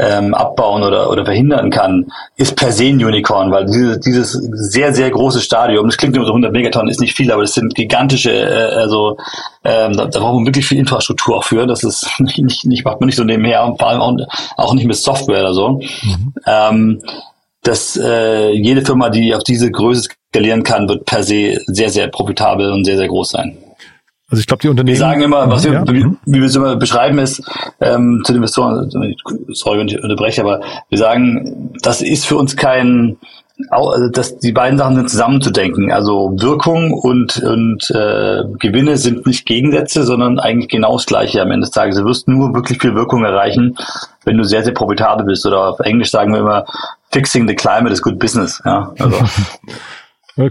ähm, 0.00 0.34
abbauen 0.34 0.82
oder, 0.82 1.10
oder 1.10 1.24
verhindern 1.24 1.70
kann, 1.70 2.10
ist 2.36 2.56
per 2.56 2.72
se 2.72 2.84
ein 2.84 3.04
Unicorn, 3.04 3.50
weil 3.50 3.66
diese, 3.66 4.00
dieses 4.00 4.32
sehr, 4.32 4.94
sehr 4.94 5.10
große 5.10 5.40
Stadium, 5.40 5.86
das 5.86 5.96
klingt 5.96 6.16
immer 6.16 6.24
so 6.24 6.32
100 6.32 6.52
Megatonnen, 6.52 6.88
ist 6.88 7.00
nicht 7.00 7.16
viel, 7.16 7.30
aber 7.30 7.42
das 7.42 7.54
sind 7.54 7.74
gigantische, 7.74 8.32
äh, 8.32 8.74
also 8.76 9.16
ähm, 9.64 9.92
da, 9.92 10.06
da 10.06 10.20
braucht 10.20 10.36
man 10.36 10.46
wirklich 10.46 10.66
viel 10.66 10.78
Infrastruktur 10.78 11.36
auch 11.36 11.44
für, 11.44 11.66
das 11.66 11.84
ist 11.84 12.08
nicht, 12.18 12.64
nicht 12.64 12.84
macht 12.84 13.00
man 13.00 13.06
nicht 13.06 13.16
so 13.16 13.24
nebenher 13.24 13.64
und 13.64 13.78
vor 13.78 13.88
allem 13.88 14.00
auch, 14.00 14.16
auch 14.56 14.74
nicht 14.74 14.86
mit 14.86 14.96
Software 14.96 15.40
oder 15.40 15.54
so. 15.54 15.80
Mhm. 16.02 16.34
Ähm, 16.46 17.02
dass 17.62 17.96
äh, 17.96 18.52
jede 18.52 18.82
Firma, 18.82 19.10
die 19.10 19.34
auf 19.34 19.44
diese 19.44 19.70
Größe 19.70 20.08
skalieren 20.32 20.62
kann, 20.62 20.88
wird 20.88 21.04
per 21.04 21.22
se 21.22 21.58
sehr, 21.66 21.90
sehr 21.90 22.08
profitabel 22.08 22.72
und 22.72 22.84
sehr, 22.84 22.96
sehr 22.96 23.08
groß 23.08 23.28
sein. 23.28 23.58
Also 24.30 24.40
ich 24.40 24.46
glaube, 24.46 24.62
die 24.62 24.68
Unternehmen. 24.68 24.94
Wir 24.94 25.00
sagen 25.00 25.22
immer, 25.22 25.50
was 25.50 25.64
wir, 25.64 25.72
ja. 25.72 25.84
wie, 25.88 26.04
wie 26.24 26.38
wir 26.38 26.44
es 26.44 26.54
immer 26.54 26.76
beschreiben, 26.76 27.18
ist 27.18 27.42
ähm, 27.80 28.22
zu 28.24 28.32
den 28.32 28.36
Investoren, 28.36 28.88
sorry, 29.48 29.78
wenn 29.78 29.88
ich 29.88 30.02
unterbreche, 30.02 30.42
aber 30.42 30.60
wir 30.88 30.98
sagen, 30.98 31.72
das 31.82 32.00
ist 32.00 32.26
für 32.26 32.36
uns 32.36 32.56
kein 32.56 33.16
also 33.68 34.08
dass 34.08 34.38
die 34.38 34.52
beiden 34.52 34.78
Sachen 34.78 34.96
sind 34.96 35.10
zusammenzudenken. 35.10 35.92
Also 35.92 36.32
Wirkung 36.38 36.92
und, 36.92 37.42
und 37.42 37.90
äh, 37.90 38.42
Gewinne 38.58 38.96
sind 38.96 39.26
nicht 39.26 39.46
Gegensätze, 39.46 40.04
sondern 40.04 40.38
eigentlich 40.38 40.68
genau 40.68 40.94
das 40.94 41.06
Gleiche 41.06 41.42
am 41.42 41.50
Ende 41.50 41.66
des 41.66 41.70
Tages. 41.70 41.96
Du 41.96 42.04
wirst 42.04 42.28
nur 42.28 42.54
wirklich 42.54 42.80
viel 42.80 42.94
Wirkung 42.94 43.24
erreichen, 43.24 43.76
wenn 44.24 44.38
du 44.38 44.44
sehr, 44.44 44.64
sehr 44.64 44.72
profitabel 44.72 45.26
bist. 45.26 45.44
Oder 45.46 45.70
auf 45.70 45.80
Englisch 45.80 46.10
sagen 46.10 46.32
wir 46.32 46.40
immer, 46.40 46.64
fixing 47.10 47.46
the 47.48 47.54
climate 47.54 47.92
is 47.92 48.02
good 48.02 48.18
business. 48.18 48.62
Ja, 48.64 48.92
also. 48.98 49.16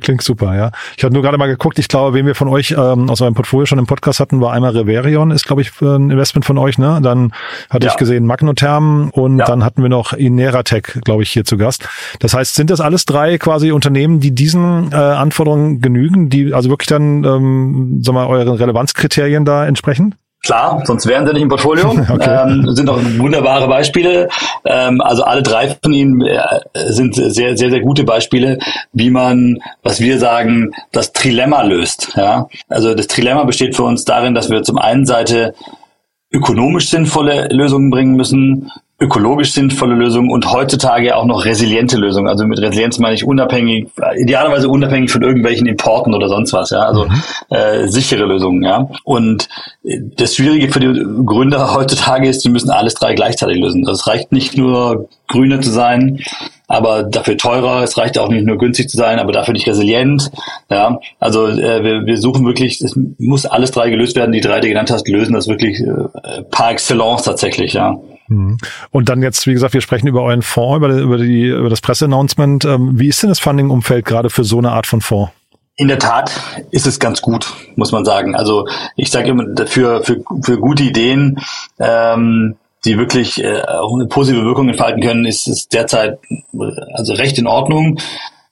Klingt 0.02 0.22
super, 0.22 0.56
ja. 0.56 0.72
Ich 0.98 1.04
habe 1.04 1.14
nur 1.14 1.24
gerade 1.24 1.38
mal 1.38 1.48
geguckt, 1.48 1.80
ich 1.80 1.88
glaube, 1.88 2.16
wen 2.16 2.26
wir 2.26 2.36
von 2.36 2.48
euch 2.48 2.72
ähm, 2.72 3.10
aus 3.10 3.22
eurem 3.22 3.34
Portfolio 3.34 3.66
schon 3.66 3.80
im 3.80 3.88
Podcast 3.88 4.20
hatten, 4.20 4.42
war 4.42 4.54
einmal 4.54 4.72
Reverion, 4.72 5.32
ist, 5.32 5.46
glaube 5.48 5.62
ich, 5.62 5.72
ein 5.82 6.12
Investment 6.12 6.46
von 6.46 6.58
euch, 6.58 6.78
ne? 6.78 7.00
Dann 7.02 7.34
hatte 7.70 7.88
ja. 7.88 7.92
ich 7.92 7.98
gesehen 7.98 8.26
Magnotherm 8.26 9.10
und 9.12 9.40
ja. 9.40 9.46
dann 9.46 9.64
hatten 9.64 9.82
wir 9.82 9.90
noch 9.90 10.14
Ineratec, 10.14 11.02
glaube 11.04 11.24
ich, 11.24 11.32
hier 11.32 11.46
zu 11.46 11.58
Gast. 11.58 11.88
Das 12.20 12.34
heißt, 12.34 12.56
sind 12.56 12.70
das 12.70 12.82
alles 12.82 13.06
drei 13.06 13.38
quasi 13.38 13.72
Unternehmen, 13.72 14.20
die 14.20 14.32
diesen 14.32 14.92
äh, 14.92 14.96
Anforderungen 14.96 15.82
genügen, 15.82 16.30
die 16.30 16.54
also 16.54 16.70
wirklich 16.70 16.88
dann, 16.88 17.24
ähm, 17.24 18.00
sag 18.02 18.14
mal, 18.14 18.28
euren 18.28 18.56
Relevanzkriterien 18.56 19.46
da 19.46 19.66
entsprechen? 19.66 20.16
Klar, 20.44 20.82
sonst 20.86 21.06
wären 21.06 21.28
sie 21.28 21.34
nicht 21.34 21.42
im 21.42 21.50
Portfolio. 21.50 21.96
Okay. 22.10 22.44
Ähm, 22.44 22.76
sind 22.76 22.90
auch 22.90 23.00
wunderbare 23.18 23.68
Beispiele. 23.68 24.30
Ähm, 24.66 25.00
also 25.02 25.24
alle 25.24 25.44
drei 25.44 25.76
von 25.82 25.94
ihnen 25.94 26.22
äh, 26.22 26.60
sind 26.74 27.16
sehr, 27.16 27.56
sehr, 27.56 27.70
sehr 27.70 27.82
gute 27.82 28.04
Beispiele, 28.04 28.58
wie 28.94 29.10
man, 29.10 29.60
was 29.84 30.00
wir 30.00 30.18
sagen, 30.18 30.72
das 30.92 31.14
Trilemma 31.14 31.62
löst. 31.62 32.14
Ja? 32.16 32.48
Also 32.68 32.96
das 32.96 33.08
Trilemma 33.08 33.44
besteht 33.44 33.76
für 33.76 33.84
uns 33.84 34.06
darin, 34.06 34.34
dass 34.34 34.50
wir 34.50 34.64
zum 34.64 34.78
einen 34.78 35.06
Seite 35.06 35.54
ökonomisch 36.32 36.90
sinnvolle 36.90 37.48
Lösungen 37.52 37.90
bringen 37.90 38.16
müssen, 38.16 38.72
ökologisch 39.00 39.54
sinnvolle 39.54 39.96
Lösungen 39.96 40.30
und 40.30 40.52
heutzutage 40.52 41.16
auch 41.16 41.26
noch 41.26 41.46
resiliente 41.46 41.98
Lösungen. 41.98 42.28
Also 42.28 42.46
mit 42.46 42.60
Resilienz 42.60 43.00
meine 43.00 43.16
ich 43.16 43.26
unabhängig, 43.26 43.88
idealerweise 44.18 44.68
unabhängig 44.68 45.10
von 45.10 45.22
irgendwelchen 45.22 45.68
Importen 45.68 46.14
oder 46.14 46.28
sonst 46.28 46.52
was, 46.52 46.72
ja. 46.72 46.82
Also 46.82 47.06
mhm. 47.06 47.22
äh, 47.50 47.88
sichere 47.88 48.26
Lösungen, 48.26 48.62
ja. 48.64 48.90
Und 49.06 49.48
das 50.18 50.36
Schwierige 50.36 50.72
für 50.72 50.82
die 50.82 51.06
Gründer 51.26 51.74
heutzutage 51.74 52.28
ist, 52.28 52.44
die 52.44 52.50
müssen 52.50 52.70
alles 52.72 52.94
drei 52.94 53.14
gleichzeitig 53.14 53.58
lösen. 53.58 53.88
Also 53.88 53.94
es 53.94 54.08
reicht 54.08 54.34
nicht 54.34 54.58
nur 54.58 55.08
grüner 55.28 55.62
zu 55.62 55.70
sein, 55.70 56.20
aber 56.68 57.04
dafür 57.04 57.38
teurer. 57.38 57.84
Es 57.84 57.98
reicht 57.98 58.18
auch 58.18 58.30
nicht 58.30 58.46
nur 58.46 58.58
günstig 58.58 58.90
zu 58.90 58.98
sein, 58.98 59.20
aber 59.20 59.32
dafür 59.32 59.54
nicht 59.54 59.68
resilient. 59.68 60.30
Ja, 60.70 61.00
also 61.20 61.48
äh, 61.48 61.84
wir, 61.84 62.06
wir 62.06 62.18
suchen 62.18 62.46
wirklich, 62.46 62.82
es 62.82 63.00
muss 63.18 63.46
alles 63.46 63.72
drei 63.72 63.90
gelöst 63.90 64.18
werden. 64.18 64.34
Die 64.34 64.42
drei, 64.42 64.60
die 64.60 64.68
genannt 64.68 64.92
hast, 64.92 65.08
lösen 65.08 65.34
das 65.34 65.48
wirklich 65.48 65.80
äh, 65.80 66.44
par 66.52 66.72
excellence 66.72 67.24
tatsächlich. 67.24 67.74
Ja. 67.74 67.98
Mhm. 68.30 68.58
Und 68.92 69.10
dann 69.10 69.22
jetzt, 69.22 69.46
wie 69.48 69.54
gesagt, 69.54 69.74
wir 69.74 69.82
sprechen 69.82 70.08
über 70.08 70.22
euren 70.22 70.42
Fonds, 70.42 70.78
über, 70.78 70.90
über, 70.90 71.18
die, 71.18 71.48
über 71.48 71.70
das 71.70 71.82
Presseannouncement. 71.82 72.64
Ähm, 72.66 73.00
wie 73.00 73.08
ist 73.08 73.22
denn 73.22 73.30
das 73.30 73.40
Funding-Umfeld 73.40 74.06
gerade 74.06 74.30
für 74.30 74.44
so 74.44 74.60
eine 74.60 74.72
Art 74.72 74.88
von 74.88 75.02
Fonds? 75.02 75.32
In 75.76 75.88
der 75.88 76.00
Tat 76.00 76.32
ist 76.72 76.88
es 76.88 77.00
ganz 77.00 77.22
gut, 77.22 77.54
muss 77.76 77.92
man 77.92 78.06
sagen. 78.06 78.36
Also 78.36 78.68
ich 78.96 79.12
sage 79.12 79.30
immer, 79.30 79.46
für, 79.66 80.04
für, 80.04 80.22
für 80.42 80.60
gute 80.60 80.84
Ideen, 80.84 81.40
ähm, 81.80 82.56
die 82.86 82.98
wirklich 82.98 83.44
äh, 83.44 83.62
auch 83.62 83.94
eine 83.96 84.08
positive 84.08 84.44
Wirkung 84.44 84.70
entfalten 84.70 85.02
können, 85.02 85.26
ist 85.26 85.48
es 85.48 85.68
derzeit 85.68 86.20
also 86.94 87.14
recht 87.14 87.38
in 87.38 87.48
Ordnung. 87.48 87.98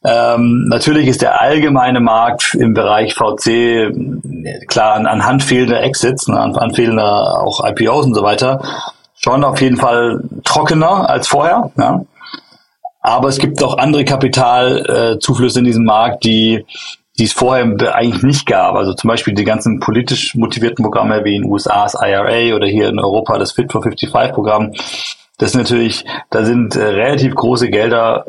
Ähm, 0.04 0.68
natürlich 0.70 1.08
ist 1.08 1.22
der 1.22 1.42
allgemeine 1.42 2.00
Markt 2.00 2.56
im 2.56 2.74
Bereich 2.74 3.14
VC 3.14 3.92
klar 4.68 4.96
an, 4.96 5.06
anhand 5.06 5.44
fehlender 5.44 5.82
Exits, 5.84 6.28
ne, 6.30 6.40
an, 6.40 6.56
an 6.56 6.74
fehlender 6.74 7.42
auch 7.42 7.66
IPOs 7.66 8.06
und 8.06 8.14
so 8.14 8.24
weiter 8.24 8.62
schon 9.28 9.44
auf 9.44 9.60
jeden 9.60 9.78
Fall 9.78 10.24
trockener 10.44 11.10
als 11.10 11.28
vorher. 11.28 11.72
Ja. 11.78 12.02
Aber 13.02 13.28
es 13.28 13.38
gibt 13.38 13.62
auch 13.62 13.78
andere 13.78 14.06
Kapitalzuflüsse 14.06 15.60
in 15.60 15.66
diesem 15.66 15.86
Markt, 15.86 16.24
die 16.24 16.66
die 17.20 17.24
es 17.24 17.34
vorher 17.34 17.66
eigentlich 17.96 18.22
nicht 18.22 18.46
gab. 18.46 18.76
Also 18.76 18.94
zum 18.94 19.08
Beispiel 19.08 19.34
die 19.34 19.44
ganzen 19.44 19.80
politisch 19.80 20.36
motivierten 20.36 20.84
Programme 20.84 21.24
wie 21.24 21.36
in 21.36 21.42
den 21.42 21.52
USA 21.52 21.84
das 21.84 21.96
IRA 21.96 22.56
oder 22.56 22.68
hier 22.68 22.90
in 22.90 23.00
Europa 23.00 23.40
das 23.40 23.54
Fit 23.54 23.72
for 23.72 23.82
55 23.82 24.34
Programm. 24.34 24.74
Das 25.40 25.50
ist 25.50 25.56
natürlich, 25.56 26.06
da 26.30 26.46
sind 26.46 26.76
äh, 26.76 26.84
relativ 26.84 27.34
große 27.34 27.70
Gelder, 27.70 28.26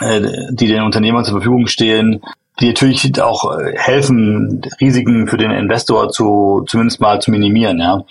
äh, 0.00 0.22
die 0.50 0.66
den 0.66 0.82
Unternehmern 0.82 1.26
zur 1.26 1.34
Verfügung 1.34 1.66
stehen, 1.66 2.22
die 2.58 2.68
natürlich 2.68 3.20
auch 3.20 3.58
äh, 3.58 3.76
helfen, 3.76 4.62
Risiken 4.80 5.28
für 5.28 5.36
den 5.36 5.50
Investor 5.50 6.08
zu 6.08 6.64
zumindest 6.66 7.02
mal 7.02 7.20
zu 7.20 7.30
minimieren. 7.30 7.78
Ja. 7.78 8.02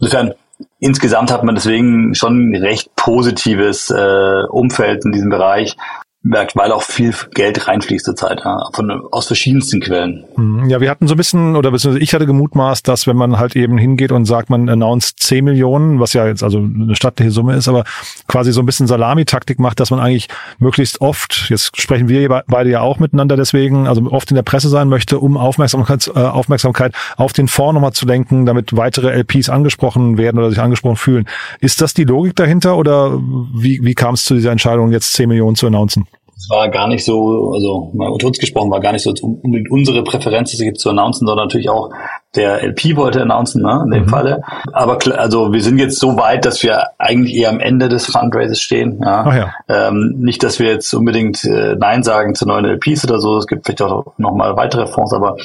Insofern 0.00 0.34
insgesamt 0.78 1.30
hat 1.30 1.44
man 1.44 1.54
deswegen 1.54 2.14
schon 2.14 2.50
ein 2.50 2.56
recht 2.56 2.94
positives 2.96 3.90
äh, 3.90 4.42
Umfeld 4.50 5.04
in 5.04 5.12
diesem 5.12 5.30
Bereich 5.30 5.76
merkt, 6.22 6.54
weil 6.54 6.70
auch 6.70 6.82
viel 6.82 7.12
Geld 7.34 7.66
reinfließt 7.66 8.04
zurzeit, 8.04 8.42
ja, 8.44 8.68
von, 8.72 8.90
aus 9.10 9.26
verschiedensten 9.26 9.80
Quellen. 9.80 10.24
Mhm. 10.36 10.68
Ja, 10.68 10.80
wir 10.80 10.88
hatten 10.88 11.08
so 11.08 11.14
ein 11.14 11.16
bisschen, 11.16 11.56
oder 11.56 11.70
beziehungsweise 11.72 12.02
ich 12.02 12.14
hatte 12.14 12.26
gemutmaßt, 12.26 12.86
dass 12.86 13.06
wenn 13.06 13.16
man 13.16 13.38
halt 13.38 13.56
eben 13.56 13.76
hingeht 13.76 14.12
und 14.12 14.24
sagt, 14.24 14.48
man 14.48 14.68
announced 14.68 15.18
10 15.20 15.44
Millionen, 15.44 15.98
was 15.98 16.12
ja 16.12 16.26
jetzt 16.26 16.44
also 16.44 16.58
eine 16.58 16.94
stattliche 16.94 17.32
Summe 17.32 17.56
ist, 17.56 17.68
aber 17.68 17.84
quasi 18.28 18.52
so 18.52 18.60
ein 18.60 18.66
bisschen 18.66 18.86
Salamitaktik 18.86 19.58
macht, 19.58 19.80
dass 19.80 19.90
man 19.90 19.98
eigentlich 19.98 20.28
möglichst 20.58 21.00
oft, 21.00 21.46
jetzt 21.48 21.80
sprechen 21.80 22.08
wir 22.08 22.42
beide 22.46 22.70
ja 22.70 22.80
auch 22.80 23.00
miteinander 23.00 23.36
deswegen, 23.36 23.88
also 23.88 24.02
oft 24.10 24.30
in 24.30 24.36
der 24.36 24.42
Presse 24.42 24.68
sein 24.68 24.88
möchte, 24.88 25.18
um 25.18 25.36
Aufmerksamkeit, 25.36 26.08
äh, 26.14 26.20
Aufmerksamkeit 26.20 26.94
auf 27.16 27.32
den 27.32 27.48
Fonds 27.48 27.74
nochmal 27.74 27.92
zu 27.92 28.06
lenken, 28.06 28.46
damit 28.46 28.76
weitere 28.76 29.10
LPs 29.10 29.48
angesprochen 29.48 30.18
werden 30.18 30.38
oder 30.38 30.50
sich 30.50 30.60
angesprochen 30.60 30.96
fühlen. 30.96 31.28
Ist 31.58 31.80
das 31.80 31.94
die 31.94 32.04
Logik 32.04 32.36
dahinter 32.36 32.76
oder 32.76 33.18
wie, 33.18 33.80
wie 33.82 33.94
kam 33.94 34.14
es 34.14 34.24
zu 34.24 34.34
dieser 34.34 34.52
Entscheidung, 34.52 34.92
jetzt 34.92 35.14
10 35.14 35.28
Millionen 35.28 35.56
zu 35.56 35.66
announcen? 35.66 36.06
Es 36.42 36.50
war 36.50 36.68
gar 36.70 36.88
nicht 36.88 37.04
so, 37.04 37.52
also 37.54 37.92
mal 37.94 38.08
unter 38.08 38.26
uns 38.26 38.38
gesprochen, 38.38 38.70
war 38.70 38.80
gar 38.80 38.92
nicht 38.92 39.04
so 39.04 39.14
unbedingt 39.22 39.70
unsere 39.70 40.02
Präferenz, 40.02 40.56
das 40.56 40.78
zu 40.78 40.90
announcen, 40.90 41.26
sondern 41.26 41.46
natürlich 41.46 41.70
auch 41.70 41.90
der 42.34 42.64
LP 42.64 42.96
wollte 42.96 43.22
announcen, 43.22 43.62
ne, 43.62 43.82
in 43.84 43.90
dem 43.92 44.02
mhm. 44.04 44.08
Falle. 44.08 44.42
Aber 44.72 44.98
also 45.16 45.52
wir 45.52 45.62
sind 45.62 45.78
jetzt 45.78 46.00
so 46.00 46.16
weit, 46.16 46.44
dass 46.44 46.62
wir 46.62 46.86
eigentlich 46.98 47.36
eher 47.36 47.50
am 47.50 47.60
Ende 47.60 47.88
des 47.88 48.06
Fundraisers 48.06 48.60
stehen. 48.60 49.00
Ja. 49.02 49.24
Ach 49.26 49.34
ja. 49.36 49.52
Ähm, 49.68 50.14
nicht, 50.18 50.42
dass 50.42 50.58
wir 50.58 50.68
jetzt 50.68 50.92
unbedingt 50.94 51.44
äh, 51.44 51.76
Nein 51.78 52.02
sagen 52.02 52.34
zu 52.34 52.46
neuen 52.46 52.64
LPs 52.64 53.04
oder 53.04 53.20
so. 53.20 53.36
Es 53.36 53.46
gibt 53.46 53.66
vielleicht 53.66 53.82
auch 53.82 54.14
noch 54.16 54.34
mal 54.34 54.56
weitere 54.56 54.86
Fonds, 54.86 55.12
aber 55.12 55.36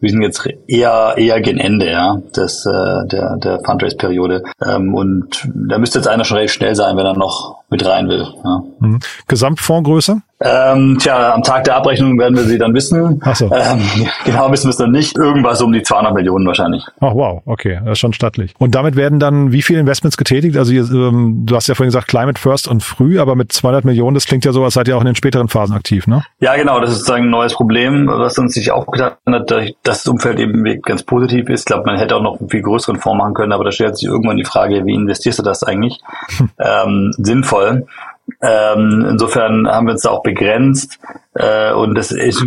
wir 0.00 0.10
sind 0.10 0.22
jetzt 0.22 0.48
eher 0.66 1.14
eher 1.16 1.40
gen 1.40 1.58
Ende 1.58 1.90
ja 1.90 2.20
des 2.36 2.66
äh, 2.66 3.06
der 3.06 3.36
der 3.36 3.60
Fundraise-Periode 3.64 4.42
ähm, 4.64 4.94
und 4.94 5.48
da 5.54 5.78
müsste 5.78 5.98
jetzt 5.98 6.08
einer 6.08 6.24
schon 6.24 6.38
recht 6.38 6.54
schnell 6.54 6.74
sein, 6.74 6.96
wenn 6.96 7.06
er 7.06 7.16
noch 7.16 7.60
mit 7.70 7.86
rein 7.86 8.08
will. 8.08 8.26
Ja. 8.44 8.62
Mhm. 8.80 8.98
Gesamtfondsgröße? 9.28 10.22
Ähm, 10.42 10.96
tja, 10.98 11.34
am 11.34 11.42
Tag 11.42 11.64
der 11.64 11.76
Abrechnung 11.76 12.18
werden 12.18 12.34
wir 12.34 12.44
sie 12.44 12.56
dann 12.56 12.72
wissen. 12.72 13.20
Ach 13.22 13.36
so. 13.36 13.50
Ähm, 13.52 13.82
genau 14.24 14.50
wissen 14.50 14.66
wir 14.66 14.70
es 14.70 14.78
dann 14.78 14.90
nicht. 14.90 15.16
Irgendwas 15.16 15.60
um 15.60 15.70
die 15.70 15.82
200 15.82 16.14
Millionen 16.14 16.46
wahrscheinlich. 16.46 16.82
Ach 17.00 17.14
wow, 17.14 17.42
okay, 17.44 17.80
das 17.84 17.92
ist 17.92 17.98
schon 17.98 18.14
stattlich. 18.14 18.54
Und 18.58 18.74
damit 18.74 18.96
werden 18.96 19.20
dann 19.20 19.52
wie 19.52 19.60
viele 19.60 19.80
Investments 19.80 20.16
getätigt? 20.16 20.56
Also 20.56 20.72
ähm, 20.72 21.42
du 21.44 21.54
hast 21.54 21.68
ja 21.68 21.74
vorhin 21.74 21.90
gesagt 21.90 22.08
Climate 22.08 22.40
First 22.40 22.68
und 22.68 22.82
früh, 22.82 23.20
aber 23.20 23.36
mit 23.36 23.52
200 23.52 23.84
Millionen, 23.84 24.14
das 24.14 24.24
klingt 24.24 24.46
ja 24.46 24.52
so, 24.52 24.64
als 24.64 24.74
seid 24.74 24.88
ihr 24.88 24.96
auch 24.96 25.02
in 25.02 25.06
den 25.06 25.14
späteren 25.14 25.48
Phasen 25.48 25.76
aktiv, 25.76 26.06
ne? 26.06 26.22
Ja, 26.40 26.56
genau. 26.56 26.80
Das 26.80 26.90
ist 26.90 27.00
sozusagen 27.00 27.24
ein 27.24 27.30
neues 27.30 27.52
Problem, 27.52 28.08
was 28.08 28.38
uns 28.38 28.54
sich 28.54 28.70
aufgetan 28.70 29.12
hat, 29.26 29.52
dass 29.90 30.04
das 30.04 30.12
Umfeld 30.12 30.38
eben 30.38 30.62
ganz 30.82 31.02
positiv 31.02 31.48
ist. 31.48 31.62
Ich 31.62 31.66
glaube, 31.66 31.82
man 31.86 31.98
hätte 31.98 32.14
auch 32.14 32.22
noch 32.22 32.38
einen 32.38 32.48
viel 32.48 32.62
größeren 32.62 33.00
Fonds 33.00 33.18
machen 33.18 33.34
können, 33.34 33.50
aber 33.50 33.64
da 33.64 33.72
stellt 33.72 33.98
sich 33.98 34.08
irgendwann 34.08 34.36
die 34.36 34.44
Frage, 34.44 34.86
wie 34.86 34.94
investierst 34.94 35.40
du 35.40 35.42
das 35.42 35.64
eigentlich? 35.64 36.00
Hm. 36.36 36.50
Ähm, 36.60 37.12
sinnvoll. 37.18 37.86
Ähm, 38.40 39.04
insofern 39.10 39.66
haben 39.66 39.86
wir 39.88 39.94
uns 39.94 40.02
da 40.02 40.10
auch 40.10 40.22
begrenzt 40.22 41.00
äh, 41.34 41.72
und 41.72 41.96
das 41.96 42.12
ist, 42.12 42.46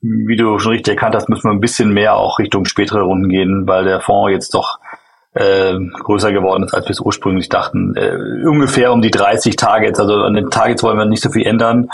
wie 0.00 0.36
du 0.36 0.58
schon 0.58 0.72
richtig 0.72 0.94
erkannt 0.94 1.14
hast, 1.14 1.28
müssen 1.28 1.44
wir 1.44 1.52
ein 1.52 1.60
bisschen 1.60 1.92
mehr 1.92 2.16
auch 2.16 2.40
Richtung 2.40 2.64
spätere 2.64 3.02
Runden 3.02 3.28
gehen, 3.28 3.68
weil 3.68 3.84
der 3.84 4.00
Fonds 4.00 4.32
jetzt 4.32 4.52
doch 4.52 4.80
äh, 5.34 5.78
größer 6.02 6.32
geworden 6.32 6.64
ist, 6.64 6.74
als 6.74 6.86
wir 6.86 6.90
es 6.90 7.00
ursprünglich 7.00 7.48
dachten. 7.48 7.94
Äh, 7.94 8.44
ungefähr 8.44 8.92
um 8.92 9.02
die 9.02 9.12
30 9.12 9.54
Targets, 9.54 10.00
also 10.00 10.14
an 10.14 10.34
den 10.34 10.50
Targets 10.50 10.82
wollen 10.82 10.98
wir 10.98 11.04
nicht 11.04 11.22
so 11.22 11.30
viel 11.30 11.46
ändern, 11.46 11.90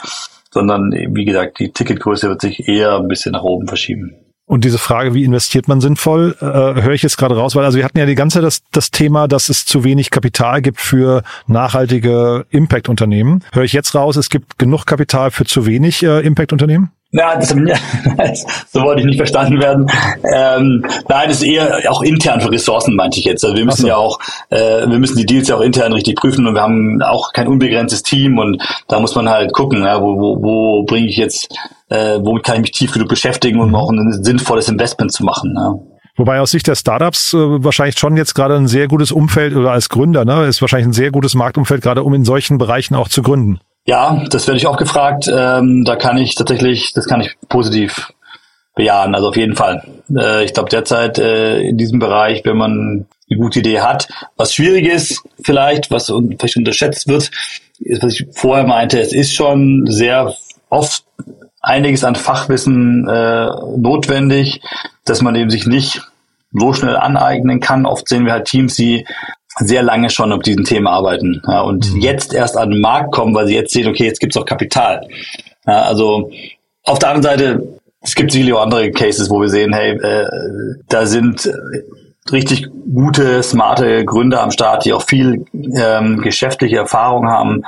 sondern 0.51 0.93
wie 0.93 1.27
gesagt, 1.27 1.59
die 1.59 1.73
Ticketgröße 1.73 2.31
wird 2.31 2.41
sich 2.41 2.67
eher 2.67 2.97
ein 2.97 3.09
bisschen 3.09 3.33
nach 3.33 3.43
oben 3.43 3.67
verschieben. 3.69 4.15
Und 4.53 4.65
diese 4.65 4.77
Frage, 4.77 5.15
wie 5.15 5.25
investiert 5.25 5.67
man 5.67 5.81
sinnvoll, 5.81 6.37
äh, 6.39 6.45
höre 6.45 6.93
ich 6.93 7.01
jetzt 7.01 7.17
gerade 7.17 7.35
raus, 7.35 7.57
weil 7.57 7.65
also 7.65 7.79
wir 7.79 7.87
hatten 7.87 7.97
ja 7.97 8.05
die 8.05 8.15
ganze 8.15 8.35
Zeit 8.35 8.45
das, 8.45 8.63
das 8.71 8.91
Thema, 8.91 9.27
dass 9.27 9.49
es 9.49 9.65
zu 9.65 9.83
wenig 9.83 10.11
Kapital 10.11 10.61
gibt 10.61 10.79
für 10.79 11.23
nachhaltige 11.47 12.45
Impact-Unternehmen. 12.51 13.43
Höre 13.55 13.65
ich 13.65 13.73
jetzt 13.73 13.95
raus, 13.95 14.17
es 14.17 14.29
gibt 14.29 14.59
genug 14.59 14.85
Kapital 14.85 15.31
für 15.31 15.47
zu 15.47 15.65
wenig 15.65 16.03
äh, 16.03 16.21
Impact-Unternehmen? 16.21 16.91
Ja, 17.13 17.37
das, 18.17 18.47
so 18.71 18.83
wollte 18.83 19.01
ich 19.01 19.07
nicht 19.07 19.19
verstanden 19.19 19.61
werden. 19.61 19.87
Ähm, 20.25 20.85
nein, 21.09 21.29
das 21.29 21.43
ist 21.43 21.43
eher 21.43 21.91
auch 21.91 22.03
intern 22.03 22.41
für 22.41 22.51
Ressourcen, 22.51 22.97
meinte 22.97 23.19
ich 23.19 23.27
jetzt. 23.27 23.45
Also 23.45 23.55
wir 23.55 23.67
müssen 23.67 23.83
so. 23.83 23.89
ja 23.89 23.97
auch, 23.97 24.19
äh, 24.49 24.89
wir 24.89 24.99
müssen 24.99 25.19
die 25.19 25.27
Deals 25.27 25.49
ja 25.49 25.57
auch 25.57 25.61
intern 25.61 25.93
richtig 25.93 26.17
prüfen 26.17 26.47
und 26.47 26.55
wir 26.55 26.63
haben 26.63 27.03
auch 27.03 27.33
kein 27.35 27.49
unbegrenztes 27.49 28.03
Team 28.03 28.39
und 28.39 28.63
da 28.89 28.99
muss 28.99 29.15
man 29.15 29.29
halt 29.29 29.53
gucken, 29.53 29.83
ja, 29.83 30.01
wo, 30.01 30.17
wo, 30.17 30.43
wo 30.43 30.85
bringe 30.85 31.07
ich 31.07 31.19
jetzt, 31.19 31.55
äh, 31.91 32.19
womit 32.23 32.45
kann 32.45 32.57
ich 32.57 32.63
mich 32.63 32.73
tief 32.73 32.93
genug 32.93 33.09
beschäftigen, 33.09 33.61
um 33.61 33.69
mhm. 33.69 33.75
auch 33.75 33.91
ein 33.91 34.25
sinnvolles 34.25 34.71
Investment 34.71 35.13
zu 35.13 35.23
machen. 35.23 35.55
Ja. 35.55 35.75
Wobei 36.17 36.41
aus 36.41 36.51
Sicht 36.51 36.67
der 36.67 36.77
Startups 36.77 37.35
äh, 37.35 37.37
wahrscheinlich 37.37 37.99
schon 37.99 38.17
jetzt 38.17 38.35
gerade 38.35 38.57
ein 38.57 38.69
sehr 38.69 38.89
gutes 38.89 39.13
Umfeld 39.13 39.55
oder 39.55 39.73
als 39.73 39.91
Gründer, 39.91 40.25
ne, 40.25 40.47
ist 40.47 40.63
wahrscheinlich 40.63 40.89
ein 40.89 40.93
sehr 40.95 41.11
gutes 41.11 41.35
Marktumfeld, 41.35 41.83
gerade 41.83 42.03
um 42.03 42.15
in 42.15 42.25
solchen 42.25 42.57
Bereichen 42.57 42.95
auch 42.95 43.09
zu 43.09 43.23
gründen. 43.23 43.61
Ja, 43.85 44.23
das 44.31 44.47
werde 44.47 44.59
ich 44.59 44.67
auch 44.67 44.77
gefragt. 44.77 45.29
Ähm, 45.33 45.85
da 45.85 45.97
kann 45.97 46.17
ich 46.17 46.35
tatsächlich, 46.35 46.93
das 46.93 47.07
kann 47.07 47.21
ich 47.21 47.37
positiv 47.49 48.13
bejahen, 48.75 49.15
also 49.15 49.29
auf 49.29 49.37
jeden 49.37 49.57
Fall. 49.57 49.83
Äh, 50.17 50.45
ich 50.45 50.55
glaube 50.55 50.71
derzeit 50.71 51.19
äh, 51.19 51.61
in 51.61 51.77
diesem 51.77 51.99
Bereich, 51.99 52.43
wenn 52.45 52.57
man 52.57 53.07
eine 53.29 53.39
gute 53.39 53.59
Idee 53.59 53.81
hat, 53.81 54.09
was 54.37 54.55
schwierig 54.55 54.87
ist 54.87 55.23
vielleicht, 55.43 55.91
was 55.91 56.11
un 56.11 56.37
vielleicht 56.39 56.57
unterschätzt 56.57 57.09
wird, 57.09 57.31
ist, 57.81 58.03
was 58.03 58.15
ich 58.15 58.27
vorher 58.33 58.67
meinte, 58.67 59.01
es 59.01 59.13
ist 59.13 59.35
schon 59.35 59.87
sehr 59.87 60.35
oft 60.69 61.05
einiges 61.61 62.05
an 62.05 62.15
Fachwissen 62.15 63.09
äh, 63.09 63.47
notwendig, 63.77 64.61
dass 65.05 65.23
man 65.23 65.35
eben 65.35 65.51
sich 65.51 65.67
nicht 65.67 66.03
so 66.53 66.73
schnell 66.73 66.97
aneignen 66.97 67.61
kann. 67.61 67.87
Oft 67.87 68.09
sehen 68.09 68.27
wir 68.27 68.33
halt 68.33 68.47
Teams, 68.47 68.75
die 68.75 69.07
sehr 69.59 69.83
lange 69.83 70.11
schon 70.11 70.33
auf 70.33 70.43
diesen 70.43 70.65
Themen 70.65 70.87
arbeiten 70.87 71.43
ja, 71.47 71.61
und 71.61 71.93
mhm. 71.93 72.01
jetzt 72.01 72.33
erst 72.33 72.57
an 72.57 72.71
den 72.71 72.81
Markt 72.81 73.13
kommen, 73.13 73.35
weil 73.35 73.47
sie 73.47 73.55
jetzt 73.55 73.73
sehen, 73.73 73.89
okay, 73.89 74.05
jetzt 74.05 74.21
gibt's 74.21 74.37
auch 74.37 74.47
Kapital. 74.47 75.07
Ja, 75.67 75.83
also 75.83 76.31
auf 76.85 76.99
der 76.99 77.11
anderen 77.11 77.23
Seite, 77.39 77.79
es 78.01 78.15
gibt 78.15 78.33
sicherlich 78.33 78.55
auch 78.55 78.63
andere 78.63 78.91
Cases, 78.91 79.31
wo 79.31 79.41
wir 79.41 79.49
sehen, 79.49 79.73
hey, 79.73 79.93
äh, 79.93 80.27
da 80.89 81.07
sind 81.07 81.49
richtig 82.31 82.69
gute, 82.93 83.43
smarte 83.43 84.05
Gründer 84.05 84.43
am 84.43 84.51
Start, 84.51 84.85
die 84.85 84.93
auch 84.93 85.03
viel 85.03 85.45
ähm, 85.75 86.21
geschäftliche 86.21 86.77
Erfahrung 86.77 87.29
haben, 87.29 87.63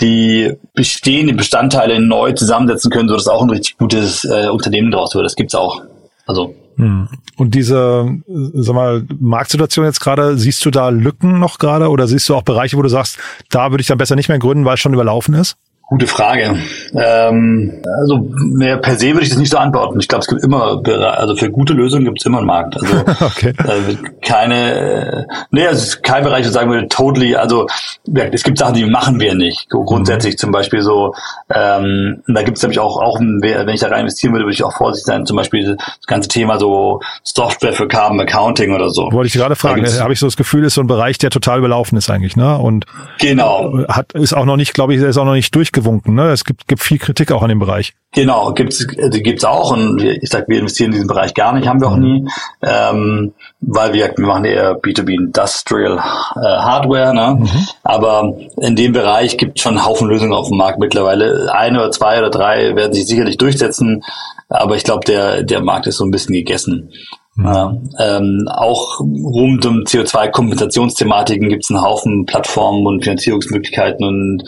die 0.00 0.52
bestehende 0.74 1.32
Bestandteile 1.32 2.00
neu 2.00 2.32
zusammensetzen 2.32 2.90
können, 2.90 3.08
sodass 3.08 3.28
auch 3.28 3.42
ein 3.42 3.50
richtig 3.50 3.78
gutes 3.78 4.24
äh, 4.24 4.48
Unternehmen 4.48 4.90
daraus 4.90 5.14
wird. 5.14 5.24
Das 5.24 5.36
gibt's 5.36 5.54
auch. 5.54 5.82
Also. 6.26 6.54
Und 6.76 7.54
diese, 7.54 8.18
sag 8.26 8.74
mal, 8.74 9.06
Marktsituation 9.20 9.84
jetzt 9.84 10.00
gerade, 10.00 10.36
siehst 10.38 10.64
du 10.64 10.70
da 10.70 10.88
Lücken 10.88 11.38
noch 11.38 11.58
gerade 11.58 11.88
oder 11.88 12.06
siehst 12.06 12.28
du 12.28 12.34
auch 12.34 12.42
Bereiche, 12.42 12.76
wo 12.76 12.82
du 12.82 12.88
sagst, 12.88 13.18
da 13.50 13.70
würde 13.70 13.82
ich 13.82 13.86
dann 13.86 13.98
besser 13.98 14.16
nicht 14.16 14.28
mehr 14.28 14.38
gründen, 14.38 14.64
weil 14.64 14.74
es 14.74 14.80
schon 14.80 14.94
überlaufen 14.94 15.34
ist? 15.34 15.56
Gute 15.86 16.06
Frage. 16.06 16.56
Ähm, 16.94 17.82
also 17.98 18.26
mehr 18.36 18.78
per 18.78 18.96
se 18.96 19.08
würde 19.08 19.24
ich 19.24 19.28
das 19.28 19.38
nicht 19.38 19.50
so 19.50 19.58
antworten. 19.58 20.00
Ich 20.00 20.08
glaube, 20.08 20.22
es 20.22 20.28
gibt 20.28 20.42
immer, 20.42 20.80
also 21.18 21.36
für 21.36 21.50
gute 21.50 21.74
Lösungen 21.74 22.06
gibt 22.06 22.20
es 22.20 22.26
immer 22.26 22.38
einen 22.38 22.46
Markt. 22.46 22.76
Also 22.76 22.96
okay. 23.20 23.52
äh, 23.58 23.96
keine, 24.22 25.26
nee, 25.50 25.66
also 25.66 25.82
es 25.82 25.88
ist 25.88 26.02
kein 26.02 26.24
Bereich, 26.24 26.44
wo 26.44 26.48
ich 26.48 26.54
sagen 26.54 26.70
würde, 26.70 26.88
totally, 26.88 27.36
also 27.36 27.66
ja, 28.06 28.24
es 28.24 28.42
gibt 28.42 28.56
Sachen, 28.56 28.74
die 28.74 28.86
machen 28.86 29.20
wir 29.20 29.34
nicht. 29.34 29.68
Grundsätzlich 29.68 30.34
mhm. 30.34 30.38
zum 30.38 30.52
Beispiel 30.52 30.80
so, 30.80 31.14
ähm, 31.54 32.22
da 32.28 32.42
gibt 32.42 32.56
es 32.56 32.62
nämlich 32.62 32.78
auch, 32.78 32.98
auch 32.98 33.20
wenn 33.20 33.68
ich 33.68 33.80
da 33.80 33.88
rein 33.88 34.00
investieren 34.00 34.32
würde, 34.32 34.46
würde 34.46 34.54
ich 34.54 34.64
auch 34.64 34.72
vorsichtig 34.72 35.06
sein, 35.06 35.26
zum 35.26 35.36
Beispiel 35.36 35.76
das 35.76 36.06
ganze 36.06 36.30
Thema 36.30 36.58
so 36.58 37.00
Software 37.22 37.74
für 37.74 37.88
Carbon 37.88 38.20
Accounting 38.20 38.72
oder 38.72 38.88
so. 38.88 39.12
Wollte 39.12 39.26
ich 39.26 39.34
gerade 39.34 39.54
fragen, 39.54 39.84
habe 39.84 40.14
ich 40.14 40.18
so 40.18 40.26
das 40.26 40.36
Gefühl, 40.36 40.64
ist 40.64 40.74
so 40.74 40.80
ein 40.80 40.86
Bereich, 40.86 41.18
der 41.18 41.28
total 41.28 41.58
überlaufen 41.58 41.98
ist 41.98 42.08
eigentlich, 42.08 42.36
ne? 42.36 42.56
Und 42.56 42.86
genau. 43.18 43.84
hat 43.88 44.12
ist 44.14 44.32
auch 44.32 44.46
noch 44.46 44.56
nicht, 44.56 44.72
glaube 44.72 44.94
ich, 44.94 45.02
ist 45.02 45.18
auch 45.18 45.26
noch 45.26 45.34
nicht 45.34 45.54
durch 45.54 45.73
durchgewunken. 45.74 46.14
Ne? 46.14 46.30
Es 46.30 46.44
gibt, 46.44 46.66
gibt 46.68 46.82
viel 46.82 46.98
Kritik 46.98 47.32
auch 47.32 47.42
an 47.42 47.48
dem 47.48 47.58
Bereich. 47.58 47.94
Genau, 48.12 48.52
gibt's 48.52 48.86
also 48.96 49.18
gibt's 49.20 49.44
auch 49.44 49.72
und 49.72 50.02
ich 50.02 50.28
sag, 50.30 50.48
wir 50.48 50.60
investieren 50.60 50.90
in 50.90 50.92
diesen 50.92 51.08
Bereich 51.08 51.34
gar 51.34 51.52
nicht, 51.52 51.66
haben 51.66 51.80
wir 51.80 51.88
auch 51.88 51.96
mhm. 51.96 52.02
nie, 52.02 52.28
ähm, 52.62 53.32
weil 53.60 53.92
wir, 53.92 54.12
wir 54.16 54.26
machen 54.26 54.44
eher 54.44 54.80
B2B 54.80 55.14
Industrial 55.14 55.98
äh, 55.98 56.40
Hardware, 56.40 57.12
ne? 57.12 57.38
Mhm. 57.40 57.66
aber 57.82 58.34
in 58.60 58.76
dem 58.76 58.92
Bereich 58.92 59.36
gibt 59.36 59.58
es 59.58 59.62
schon 59.62 59.76
einen 59.76 59.84
Haufen 59.84 60.08
Lösungen 60.08 60.32
auf 60.32 60.48
dem 60.48 60.58
Markt 60.58 60.78
mittlerweile. 60.78 61.52
Eine 61.52 61.80
oder 61.80 61.90
zwei 61.90 62.18
oder 62.18 62.30
drei 62.30 62.76
werden 62.76 62.92
sich 62.92 63.06
sicherlich 63.06 63.36
durchsetzen, 63.36 64.04
aber 64.48 64.76
ich 64.76 64.84
glaube, 64.84 65.04
der 65.04 65.42
der 65.42 65.60
Markt 65.60 65.88
ist 65.88 65.96
so 65.96 66.04
ein 66.04 66.12
bisschen 66.12 66.34
gegessen. 66.34 66.90
Mhm. 67.34 67.44
Ja, 67.44 67.76
ähm, 67.98 68.48
auch 68.48 69.00
rund 69.00 69.66
um 69.66 69.78
CO2-Kompensationsthematiken 69.82 71.48
gibt 71.48 71.64
es 71.64 71.70
einen 71.70 71.82
Haufen 71.82 72.26
Plattformen 72.26 72.86
und 72.86 73.02
Finanzierungsmöglichkeiten 73.02 74.06
und 74.06 74.44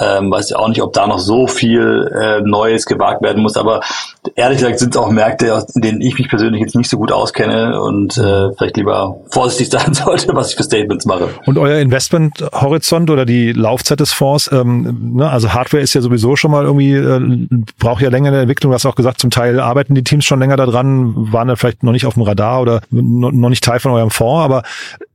ähm, 0.00 0.30
weiß 0.30 0.50
ich 0.50 0.56
auch 0.56 0.68
nicht, 0.68 0.82
ob 0.82 0.92
da 0.92 1.06
noch 1.06 1.18
so 1.18 1.46
viel 1.46 2.10
äh, 2.14 2.40
Neues 2.40 2.86
gewagt 2.86 3.22
werden 3.22 3.42
muss. 3.42 3.56
Aber 3.56 3.82
ehrlich 4.36 4.58
gesagt 4.58 4.78
sind 4.78 4.94
es 4.94 5.00
auch 5.00 5.10
Märkte, 5.10 5.64
in 5.74 5.82
denen 5.82 6.00
ich 6.00 6.16
mich 6.18 6.28
persönlich 6.28 6.60
jetzt 6.60 6.76
nicht 6.76 6.88
so 6.88 6.96
gut 6.96 7.10
auskenne 7.10 7.80
und 7.82 8.16
äh, 8.16 8.52
vielleicht 8.56 8.76
lieber 8.76 9.20
vorsichtig 9.30 9.70
sein 9.72 9.94
sollte, 9.94 10.34
was 10.34 10.50
ich 10.50 10.56
für 10.56 10.62
Statements 10.62 11.06
mache. 11.06 11.28
Und 11.46 11.58
euer 11.58 11.78
Investmenthorizont 11.78 13.10
oder 13.10 13.26
die 13.26 13.52
Laufzeit 13.52 14.00
des 14.00 14.12
Fonds, 14.12 14.50
ähm, 14.52 15.14
ne, 15.16 15.28
also 15.28 15.52
Hardware 15.52 15.82
ist 15.82 15.94
ja 15.94 16.00
sowieso 16.00 16.36
schon 16.36 16.50
mal 16.50 16.64
irgendwie, 16.64 16.92
äh, 16.92 17.48
braucht 17.78 18.02
ja 18.02 18.10
länger 18.10 18.28
eine 18.28 18.40
Entwicklung. 18.40 18.70
Du 18.70 18.74
hast 18.74 18.86
auch 18.86 18.94
gesagt, 18.94 19.20
zum 19.20 19.30
Teil 19.30 19.58
arbeiten 19.60 19.94
die 19.94 20.04
Teams 20.04 20.24
schon 20.24 20.38
länger 20.38 20.56
daran, 20.56 21.32
waren 21.32 21.48
dann 21.48 21.56
vielleicht 21.56 21.82
noch 21.82 21.92
nicht 21.92 22.06
auf 22.06 22.14
dem 22.14 22.22
Radar 22.22 22.62
oder 22.62 22.80
noch 22.90 23.48
nicht 23.48 23.64
Teil 23.64 23.80
von 23.80 23.92
eurem 23.92 24.10
Fonds. 24.10 24.44
Aber 24.44 24.62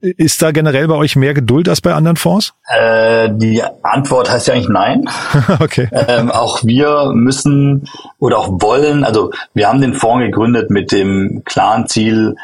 ist 0.02 0.42
da 0.42 0.52
generell 0.52 0.88
bei 0.88 0.96
euch 0.96 1.16
mehr 1.16 1.34
Geduld 1.34 1.70
als 1.70 1.82
bei 1.82 1.94
anderen 1.94 2.18
Fonds? 2.18 2.54
Äh, 2.68 3.30
die 3.34 3.64
Antwort 3.84 4.32
heißt 4.32 4.48
ja 4.48 4.54
eigentlich 4.54 4.70
nein. 4.70 5.10
okay. 5.60 5.90
Ähm, 5.92 6.30
auch 6.30 6.64
wir 6.64 7.12
müssen 7.14 7.88
oder 8.20 8.38
auch 8.38 8.50
wollen, 8.62 8.97
also 9.04 9.32
wir 9.54 9.68
haben 9.68 9.82
den 9.82 9.94
Fonds 9.94 10.26
gegründet 10.26 10.70
mit 10.70 10.92
dem 10.92 11.44
klaren 11.46 11.88
Ziel, 11.88 12.36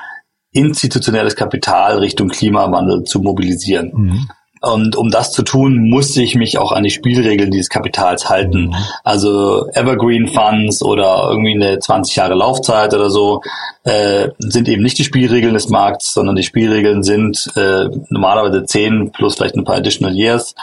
institutionelles 0.51 1.35
Kapital 1.35 1.97
Richtung 1.99 2.29
Klimawandel 2.29 3.03
zu 3.03 3.19
mobilisieren. 3.19 3.91
Mhm. 3.93 4.29
Und 4.63 4.95
um 4.95 5.11
das 5.11 5.33
zu 5.33 5.43
tun, 5.43 5.89
muss 5.89 6.15
ich 6.15 6.35
mich 6.35 6.57
auch 6.57 6.71
an 6.71 6.83
die 6.83 6.89
Spielregeln 6.89 7.51
dieses 7.51 7.67
Kapitals 7.67 8.29
halten. 8.29 8.67
Mhm. 8.67 8.75
Also 9.03 9.67
Evergreen 9.73 10.29
Funds 10.29 10.81
oder 10.81 11.27
irgendwie 11.29 11.53
eine 11.53 11.79
20 11.79 12.15
Jahre 12.15 12.35
Laufzeit 12.35 12.93
oder 12.93 13.09
so 13.09 13.41
äh, 13.83 14.29
sind 14.37 14.69
eben 14.69 14.81
nicht 14.81 14.97
die 14.97 15.03
Spielregeln 15.03 15.53
des 15.53 15.67
Markts, 15.67 16.13
sondern 16.13 16.37
die 16.37 16.43
Spielregeln 16.43 17.03
sind 17.03 17.51
äh, 17.57 17.89
normalerweise 18.07 18.65
10 18.65 19.11
plus 19.11 19.35
vielleicht 19.35 19.55
ein 19.57 19.65
paar 19.65 19.75
additional 19.75 20.15
years. 20.15 20.55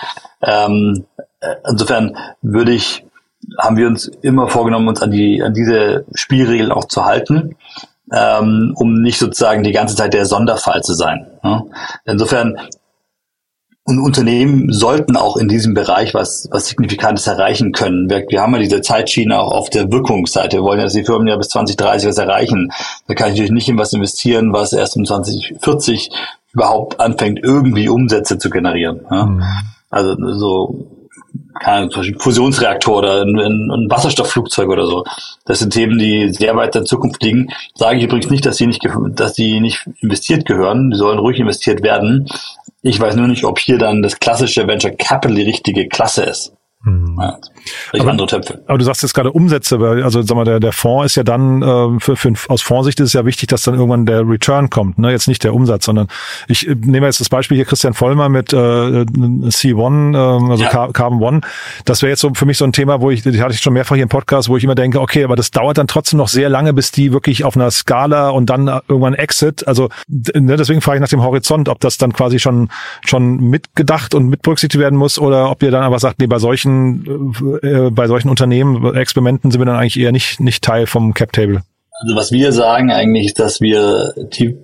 Ähm, 0.43 1.05
äh, 1.41 1.57
insofern 1.69 2.17
würde 2.41 2.73
ich, 2.73 3.05
haben 3.59 3.77
wir 3.77 3.87
uns 3.87 4.07
immer 4.07 4.49
vorgenommen, 4.49 4.89
uns 4.89 5.03
an 5.03 5.11
die, 5.11 5.43
an 5.43 5.55
diese 5.55 6.05
Spielregeln 6.15 6.73
auch 6.73 6.87
zu 6.87 7.05
halten. 7.05 7.57
Ähm, 8.13 8.73
um 8.75 9.03
nicht 9.03 9.21
sozusagen 9.21 9.63
die 9.63 9.71
ganze 9.71 9.95
Zeit 9.95 10.15
der 10.15 10.27
Sonderfall 10.27 10.83
zu 10.83 10.95
sein. 10.95 11.27
Ja? 11.45 11.63
Insofern 12.05 12.59
und 13.85 13.99
Unternehmen 13.99 14.73
sollten 14.73 15.17
auch 15.17 15.37
in 15.37 15.49
diesem 15.49 15.75
Bereich 15.75 16.15
was, 16.15 16.49
was 16.51 16.69
Signifikantes 16.69 17.27
erreichen 17.27 17.73
können. 17.73 18.11
Wir, 18.11 18.25
wir 18.29 18.41
haben 18.41 18.53
ja 18.53 18.59
diese 18.59 18.83
Zeitschiene 18.83 19.39
auch 19.39 19.53
auf 19.53 19.71
der 19.71 19.91
Wirkungsseite. 19.91 20.59
Wir 20.59 20.63
wollen 20.63 20.79
ja, 20.79 20.85
dass 20.85 20.93
die 20.93 21.05
Firmen 21.05 21.27
ja 21.27 21.37
bis 21.37 21.49
2030 21.49 22.09
was 22.09 22.19
erreichen. 22.19 22.73
Da 23.09 23.15
kann 23.15 23.29
ich 23.29 23.35
natürlich 23.35 23.53
nicht 23.53 23.69
in 23.69 23.79
was 23.79 23.93
investieren, 23.93 24.53
was 24.53 24.73
erst 24.73 24.97
um 24.97 25.05
2040 25.05 26.11
überhaupt 26.53 27.01
anfängt, 27.01 27.41
irgendwie 27.43 27.89
Umsätze 27.89 28.39
zu 28.39 28.51
generieren. 28.51 29.01
Ja? 29.11 29.27
Mhm. 29.27 29.43
Also 29.89 30.15
so 30.35 30.87
keine 31.61 31.91
Fusionsreaktor 32.19 32.99
oder 32.99 33.23
ein, 33.23 33.39
ein, 33.39 33.91
Wasserstoffflugzeug 33.91 34.69
oder 34.69 34.87
so. 34.87 35.05
Das 35.45 35.59
sind 35.59 35.73
Themen, 35.73 35.99
die 35.99 36.33
sehr 36.33 36.57
weit 36.57 36.75
in 36.77 36.87
Zukunft 36.87 37.23
liegen. 37.23 37.49
Sage 37.75 37.99
ich 37.99 38.05
übrigens 38.05 38.31
nicht, 38.31 38.47
dass 38.47 38.57
sie 38.57 38.67
nicht, 38.67 38.87
dass 39.11 39.35
sie 39.35 39.61
nicht 39.61 39.87
investiert 40.01 40.47
gehören. 40.47 40.91
Die 40.91 40.97
sollen 40.97 41.19
ruhig 41.19 41.39
investiert 41.39 41.83
werden. 41.83 42.29
Ich 42.83 42.99
weiß 42.99 43.17
nur 43.17 43.29
nicht, 43.29 43.45
ob 43.45 43.59
hier 43.59 43.79
dann 43.79 44.03
das 44.03 44.19
klassische 44.19 44.67
Venture 44.67 44.93
Capital 44.93 45.37
die 45.37 45.43
richtige 45.43 45.89
Klasse 45.89 46.25
ist. 46.25 46.53
Hm. 46.83 47.19
Ja, 47.21 47.39
aber, 48.01 48.11
andere 48.11 48.27
Töpfe. 48.27 48.63
Aber 48.67 48.79
du 48.79 48.85
sagst 48.87 49.03
jetzt 49.03 49.13
gerade 49.13 49.31
Umsätze, 49.33 49.79
also 50.03 50.23
sag 50.23 50.35
mal, 50.35 50.47
der, 50.47 50.61
der 50.61 50.73
Fonds 50.73 51.05
ist 51.05 51.17
ja 51.17 51.25
dann, 51.25 51.61
äh, 51.61 52.01
für, 52.01 52.17
für, 52.17 52.33
aus 52.49 52.63
Fondssicht 52.63 52.99
ist 53.01 53.09
es 53.09 53.13
ja 53.13 53.27
wichtig, 53.27 53.49
dass 53.51 53.65
dann 53.65 53.75
irgendwann 53.75 54.07
der 54.07 54.27
Return 54.27 54.71
kommt, 54.71 54.99
ne? 54.99 55.11
Jetzt 55.11 55.29
nicht 55.29 55.45
der 55.45 55.53
Umsatz, 55.53 55.85
sondern 55.85 56.09
ich 56.49 56.67
äh, 56.67 56.75
nehme 56.75 57.05
jetzt 57.05 57.21
das 57.21 57.29
Beispiel 57.29 57.57
hier 57.57 57.67
Christian 57.67 57.93
Vollmer 57.93 58.31
mit 58.31 58.55
äh, 58.55 58.57
C1, 58.57 60.15
äh, 60.15 60.51
also 60.51 60.65
ja. 60.65 60.89
Carbon 60.89 61.21
One. 61.21 61.41
Das 61.85 62.01
wäre 62.01 62.09
jetzt 62.11 62.21
so 62.21 62.33
für 62.33 62.47
mich 62.47 62.57
so 62.57 62.65
ein 62.65 62.73
Thema, 62.73 63.03
wo 63.03 63.11
ich, 63.11 63.23
die 63.25 63.43
hatte 63.43 63.53
ich 63.53 63.61
schon 63.61 63.75
mehrfach 63.75 63.97
hier 63.97 64.05
im 64.05 64.09
Podcast, 64.09 64.49
wo 64.49 64.57
ich 64.57 64.65
immer 64.65 64.75
denke, 64.75 65.03
okay, 65.03 65.25
aber 65.25 65.37
das 65.37 65.51
dauert 65.51 65.77
dann 65.77 65.87
trotzdem 65.87 66.17
noch 66.17 66.29
sehr 66.29 66.49
lange, 66.49 66.73
bis 66.73 66.93
die 66.93 67.13
wirklich 67.13 67.45
auf 67.45 67.57
einer 67.57 67.71
Skala 67.71 68.31
und 68.31 68.49
dann 68.49 68.69
irgendwann 68.89 69.13
Exit. 69.13 69.69
Also 69.69 69.91
ne, 70.09 70.57
deswegen 70.57 70.81
frage 70.81 70.97
ich 70.97 71.03
nach 71.03 71.09
dem 71.09 71.23
Horizont, 71.23 71.69
ob 71.69 71.81
das 71.81 71.99
dann 71.99 72.15
quasi 72.15 72.39
schon 72.39 72.71
schon 73.05 73.37
mitgedacht 73.37 74.15
und 74.15 74.29
mit 74.29 74.41
berücksichtigt 74.41 74.81
werden 74.81 74.99
muss 74.99 75.19
oder 75.19 75.51
ob 75.51 75.63
ihr 75.63 75.71
dann 75.71 75.83
einfach 75.83 76.01
sagt, 76.01 76.21
nee, 76.21 76.27
bei 76.27 76.39
solchen 76.39 76.70
solchen, 76.71 77.59
äh, 77.63 77.91
bei 77.91 78.07
solchen 78.07 78.29
Unternehmen, 78.29 78.95
Experimenten 78.95 79.51
sind 79.51 79.61
wir 79.61 79.67
dann 79.67 79.77
eigentlich 79.77 79.99
eher 79.99 80.13
nicht, 80.13 80.41
nicht 80.41 80.63
Teil 80.63 80.87
vom 80.87 81.15
Cap 81.15 81.33
Table. 81.33 81.63
Also 82.01 82.17
was 82.17 82.33
wir 82.33 82.53
sagen 82.53 82.91
eigentlich 82.91 83.35
dass 83.35 83.61
wir 83.61 84.15
die 84.33 84.57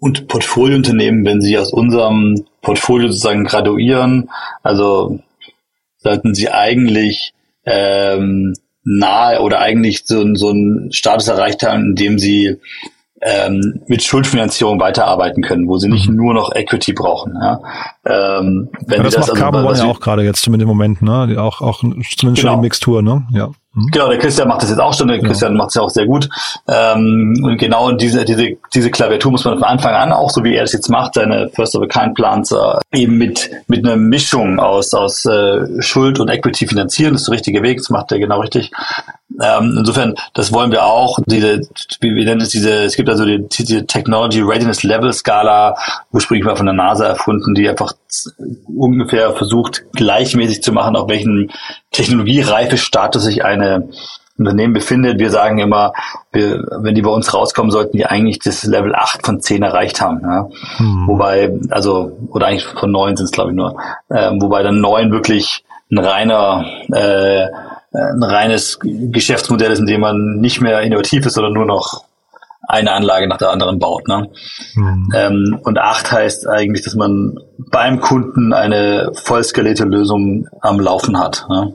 und 0.00 0.28
Portfoliounternehmen, 0.28 1.24
wenn 1.24 1.40
sie 1.40 1.58
aus 1.58 1.72
unserem 1.72 2.44
Portfolio 2.62 3.08
sozusagen 3.08 3.44
graduieren, 3.44 4.30
also 4.62 5.18
sollten 5.96 6.34
sie 6.34 6.50
eigentlich 6.50 7.32
ähm, 7.66 8.54
nahe 8.84 9.40
oder 9.40 9.58
eigentlich 9.60 10.06
so, 10.06 10.34
so 10.34 10.50
einen 10.50 10.92
Status 10.92 11.28
erreicht 11.28 11.62
haben, 11.62 11.84
in 11.84 11.94
dem 11.96 12.18
sie 12.18 12.58
ähm, 13.20 13.80
mit 13.86 14.02
Schuldfinanzierung 14.02 14.80
weiterarbeiten 14.80 15.42
können, 15.42 15.68
wo 15.68 15.78
sie 15.78 15.88
nicht 15.88 16.08
mhm. 16.08 16.16
nur 16.16 16.34
noch 16.34 16.54
Equity 16.54 16.92
brauchen. 16.92 17.34
Ja. 17.40 17.60
Ähm, 18.04 18.70
wenn 18.86 18.98
ja, 18.98 19.02
das, 19.04 19.14
das 19.14 19.20
macht 19.20 19.30
also, 19.30 19.42
Carbon 19.42 19.64
One 19.64 19.78
ja 19.78 19.84
auch 19.86 20.00
gerade 20.00 20.22
jetzt 20.22 20.42
zumindest 20.42 20.62
im 20.62 20.68
Moment, 20.68 21.02
ne? 21.02 21.36
Auch, 21.42 21.60
auch 21.60 21.80
zumindest 21.80 22.20
genau. 22.20 22.36
schon 22.36 22.52
die 22.52 22.66
Mixtur, 22.66 23.02
ne? 23.02 23.26
Ja. 23.32 23.50
Mhm. 23.74 23.88
Genau, 23.92 24.08
der 24.08 24.18
Christian 24.18 24.48
macht 24.48 24.62
das 24.62 24.70
jetzt 24.70 24.80
auch 24.80 24.94
schon, 24.94 25.08
der 25.08 25.20
Christian 25.20 25.56
macht 25.56 25.68
es 25.68 25.74
ja 25.74 25.82
auch 25.82 25.90
sehr 25.90 26.06
gut. 26.06 26.28
Ähm, 26.68 27.40
und 27.42 27.58
genau 27.58 27.92
diese, 27.92 28.24
diese, 28.24 28.56
diese 28.72 28.90
Klaviatur 28.90 29.32
muss 29.32 29.44
man 29.44 29.54
von 29.54 29.64
Anfang 29.64 29.94
an 29.94 30.12
auch, 30.12 30.30
so 30.30 30.42
wie 30.42 30.54
er 30.54 30.64
es 30.64 30.72
jetzt 30.72 30.88
macht, 30.88 31.14
seine 31.14 31.50
First 31.50 31.76
of 31.76 31.82
a 31.82 31.86
Kind 31.86 32.14
Plans 32.14 32.52
äh, 32.52 32.56
eben 32.98 33.18
mit, 33.18 33.50
mit 33.66 33.84
einer 33.84 33.96
Mischung 33.96 34.58
aus, 34.58 34.94
aus 34.94 35.26
äh, 35.26 35.82
Schuld 35.82 36.18
und 36.18 36.28
Equity 36.28 36.66
finanzieren. 36.66 37.12
Das 37.12 37.22
ist 37.22 37.28
der 37.28 37.34
richtige 37.34 37.62
Weg, 37.62 37.78
das 37.78 37.90
macht 37.90 38.10
er 38.10 38.18
genau 38.18 38.40
richtig. 38.40 38.72
Ähm, 39.40 39.76
insofern, 39.78 40.14
das 40.34 40.52
wollen 40.52 40.72
wir 40.72 40.84
auch. 40.84 41.18
Diese, 41.26 41.60
wie 42.00 42.14
wir 42.14 42.24
nennen 42.24 42.40
es 42.40 42.48
diese, 42.48 42.84
es 42.84 42.96
gibt 42.96 43.08
also 43.08 43.24
die, 43.24 43.46
die 43.46 43.86
Technology 43.86 44.40
Readiness 44.40 44.82
Level 44.82 45.12
Skala, 45.12 45.76
ursprünglich 46.12 46.44
mal 46.44 46.56
von 46.56 46.66
der 46.66 46.74
NASA 46.74 47.06
erfunden, 47.06 47.54
die 47.54 47.68
einfach 47.68 47.92
ungefähr 48.66 49.32
versucht, 49.34 49.84
gleichmäßig 49.92 50.62
zu 50.62 50.72
machen, 50.72 50.96
auf 50.96 51.08
welchen 51.08 51.50
Technologiereifestatus 51.90 53.24
sich 53.24 53.44
eine 53.44 53.88
Unternehmen 54.38 54.72
befindet. 54.72 55.18
Wir 55.18 55.30
sagen 55.30 55.58
immer, 55.58 55.92
wir, 56.32 56.64
wenn 56.80 56.94
die 56.94 57.02
bei 57.02 57.10
uns 57.10 57.34
rauskommen, 57.34 57.72
sollten 57.72 57.96
die 57.96 58.06
eigentlich 58.06 58.38
das 58.38 58.64
Level 58.64 58.94
8 58.94 59.26
von 59.26 59.40
10 59.40 59.62
erreicht 59.62 60.00
haben. 60.00 60.20
Ja? 60.22 60.48
Mhm. 60.78 61.08
Wobei, 61.08 61.52
also, 61.70 62.16
oder 62.30 62.46
eigentlich 62.46 62.66
von 62.66 62.90
9 62.90 63.16
sind 63.16 63.26
es 63.26 63.32
glaube 63.32 63.50
ich 63.50 63.56
nur, 63.56 63.76
ähm, 64.10 64.40
wobei 64.40 64.62
dann 64.62 64.80
9 64.80 65.10
wirklich 65.10 65.64
ein 65.90 65.98
reiner 65.98 66.64
äh, 66.92 67.48
ein 67.92 68.22
reines 68.22 68.78
Geschäftsmodell 68.82 69.72
ist, 69.72 69.78
in 69.78 69.86
dem 69.86 70.02
man 70.02 70.40
nicht 70.40 70.60
mehr 70.60 70.82
innovativ 70.82 71.24
ist, 71.24 71.34
sondern 71.34 71.54
nur 71.54 71.64
noch 71.64 72.04
eine 72.68 72.92
Anlage 72.92 73.26
nach 73.26 73.38
der 73.38 73.50
anderen 73.50 73.78
baut. 73.78 74.06
Ne? 74.06 74.30
Mhm. 74.74 75.12
Ähm, 75.14 75.60
und 75.64 75.78
acht 75.78 76.12
heißt 76.12 76.46
eigentlich, 76.46 76.84
dass 76.84 76.94
man 76.94 77.38
beim 77.70 78.00
Kunden 78.00 78.52
eine 78.52 79.10
vollskalierte 79.14 79.84
Lösung 79.84 80.46
am 80.60 80.78
Laufen 80.78 81.18
hat. 81.18 81.46
Ne? 81.48 81.74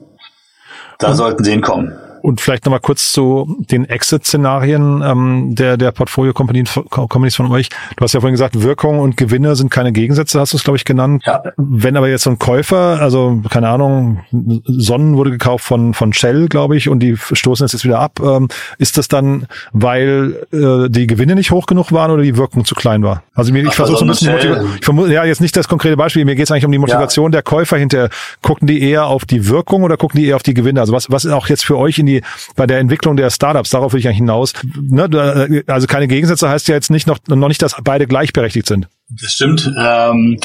Da 0.99 1.09
mhm. 1.09 1.15
sollten 1.15 1.43
sie 1.43 1.51
hinkommen. 1.51 1.93
Und 2.23 2.39
vielleicht 2.39 2.63
nochmal 2.63 2.79
kurz 2.79 3.11
zu 3.11 3.57
den 3.69 3.83
Exit-Szenarien 3.83 5.03
ähm, 5.05 5.55
der, 5.55 5.75
der 5.75 5.91
Portfolio-Companies 5.91 7.35
von 7.35 7.51
euch. 7.51 7.67
Du 7.97 8.01
hast 8.01 8.13
ja 8.13 8.21
vorhin 8.21 8.33
gesagt, 8.33 8.61
Wirkung 8.63 8.99
und 8.99 9.17
Gewinne 9.17 9.57
sind 9.57 9.69
keine 9.69 9.91
Gegensätze, 9.91 10.39
hast 10.39 10.53
du 10.53 10.57
es, 10.57 10.63
glaube 10.63 10.77
ich, 10.77 10.85
genannt. 10.85 11.23
Ja. 11.25 11.43
Wenn 11.57 11.97
aber 11.97 12.07
jetzt 12.07 12.23
so 12.23 12.29
ein 12.29 12.39
Käufer, 12.39 13.01
also 13.01 13.41
keine 13.49 13.67
Ahnung, 13.67 14.21
Sonnen 14.65 15.17
wurde 15.17 15.31
gekauft 15.31 15.65
von, 15.65 15.93
von 15.93 16.13
Shell, 16.13 16.47
glaube 16.47 16.77
ich, 16.77 16.87
und 16.87 17.01
die 17.01 17.17
stoßen 17.17 17.67
jetzt 17.67 17.83
wieder 17.83 17.99
ab, 17.99 18.21
ähm, 18.23 18.47
ist 18.77 18.97
das 18.97 19.09
dann, 19.09 19.45
weil 19.73 20.47
äh, 20.53 20.89
die 20.89 21.07
Gewinne 21.07 21.35
nicht 21.35 21.51
hoch 21.51 21.65
genug 21.65 21.91
waren 21.91 22.09
oder 22.09 22.23
die 22.23 22.37
Wirkung 22.37 22.63
zu 22.63 22.73
klein 22.73 23.03
war? 23.03 23.23
Also 23.33 23.51
mir, 23.51 23.65
ich 23.65 23.75
versuche 23.75 23.97
so 23.97 24.05
ein 24.05 24.07
bisschen, 24.07 24.33
ich 24.79 24.85
vermute, 24.85 25.11
ja, 25.11 25.25
jetzt 25.25 25.41
nicht 25.41 25.57
das 25.57 25.67
konkrete 25.67 25.97
Beispiel, 25.97 26.23
mir 26.23 26.35
geht 26.35 26.45
es 26.45 26.51
eigentlich 26.51 26.65
um 26.65 26.71
die 26.71 26.77
Motivation 26.77 27.33
ja. 27.33 27.41
der 27.41 27.43
Käufer 27.43 27.75
hinterher. 27.75 28.07
Gucken 28.41 28.65
die 28.65 28.81
eher 28.81 29.07
auf 29.07 29.25
die 29.25 29.49
Wirkung 29.49 29.83
oder 29.83 29.97
gucken 29.97 30.21
die 30.21 30.27
eher 30.27 30.37
auf 30.37 30.43
die 30.43 30.53
Gewinne? 30.53 30.79
Also 30.79 30.93
was, 30.93 31.11
was 31.11 31.25
ist 31.25 31.33
auch 31.33 31.49
jetzt 31.49 31.65
für 31.65 31.77
euch 31.77 31.99
in 31.99 32.05
die 32.05 32.12
die, 32.19 32.23
bei 32.55 32.67
der 32.67 32.79
Entwicklung 32.79 33.15
der 33.17 33.29
Startups, 33.29 33.69
darauf 33.71 33.93
will 33.93 33.99
ich 33.99 34.07
eigentlich 34.07 34.17
hinaus. 34.17 34.53
Ne, 34.75 35.63
also 35.67 35.87
keine 35.87 36.07
Gegensätze 36.07 36.49
heißt 36.49 36.67
ja 36.67 36.75
jetzt 36.75 36.91
nicht 36.91 37.07
noch, 37.07 37.19
noch 37.27 37.47
nicht, 37.47 37.61
dass 37.61 37.75
beide 37.83 38.07
gleichberechtigt 38.07 38.67
sind. 38.67 38.87
Das 39.09 39.33
stimmt. 39.33 39.71
Ähm, 39.77 40.39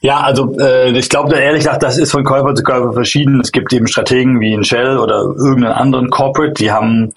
ja, 0.00 0.20
also 0.20 0.56
äh, 0.58 0.90
ich 0.96 1.08
glaube 1.08 1.34
ehrlich 1.34 1.64
gesagt, 1.64 1.82
das 1.82 1.98
ist 1.98 2.12
von 2.12 2.24
Käufer 2.24 2.54
zu 2.54 2.62
Käufer 2.62 2.92
verschieden. 2.92 3.40
Es 3.40 3.50
gibt 3.50 3.72
eben 3.72 3.88
Strategen 3.88 4.40
wie 4.40 4.52
in 4.52 4.64
Shell 4.64 4.98
oder 4.98 5.22
irgendeinen 5.22 5.74
anderen 5.74 6.10
Corporate, 6.10 6.54
die 6.54 6.70
haben 6.70 7.12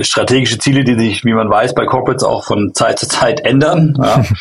strategische 0.00 0.58
Ziele, 0.58 0.84
die 0.84 0.94
sich, 0.94 1.24
wie 1.24 1.34
man 1.34 1.50
weiß, 1.50 1.74
bei 1.74 1.86
Corporates 1.86 2.22
auch 2.22 2.44
von 2.44 2.72
Zeit 2.74 2.98
zu 3.00 3.08
Zeit 3.08 3.40
ändern. 3.40 3.98
Ja. 4.00 4.24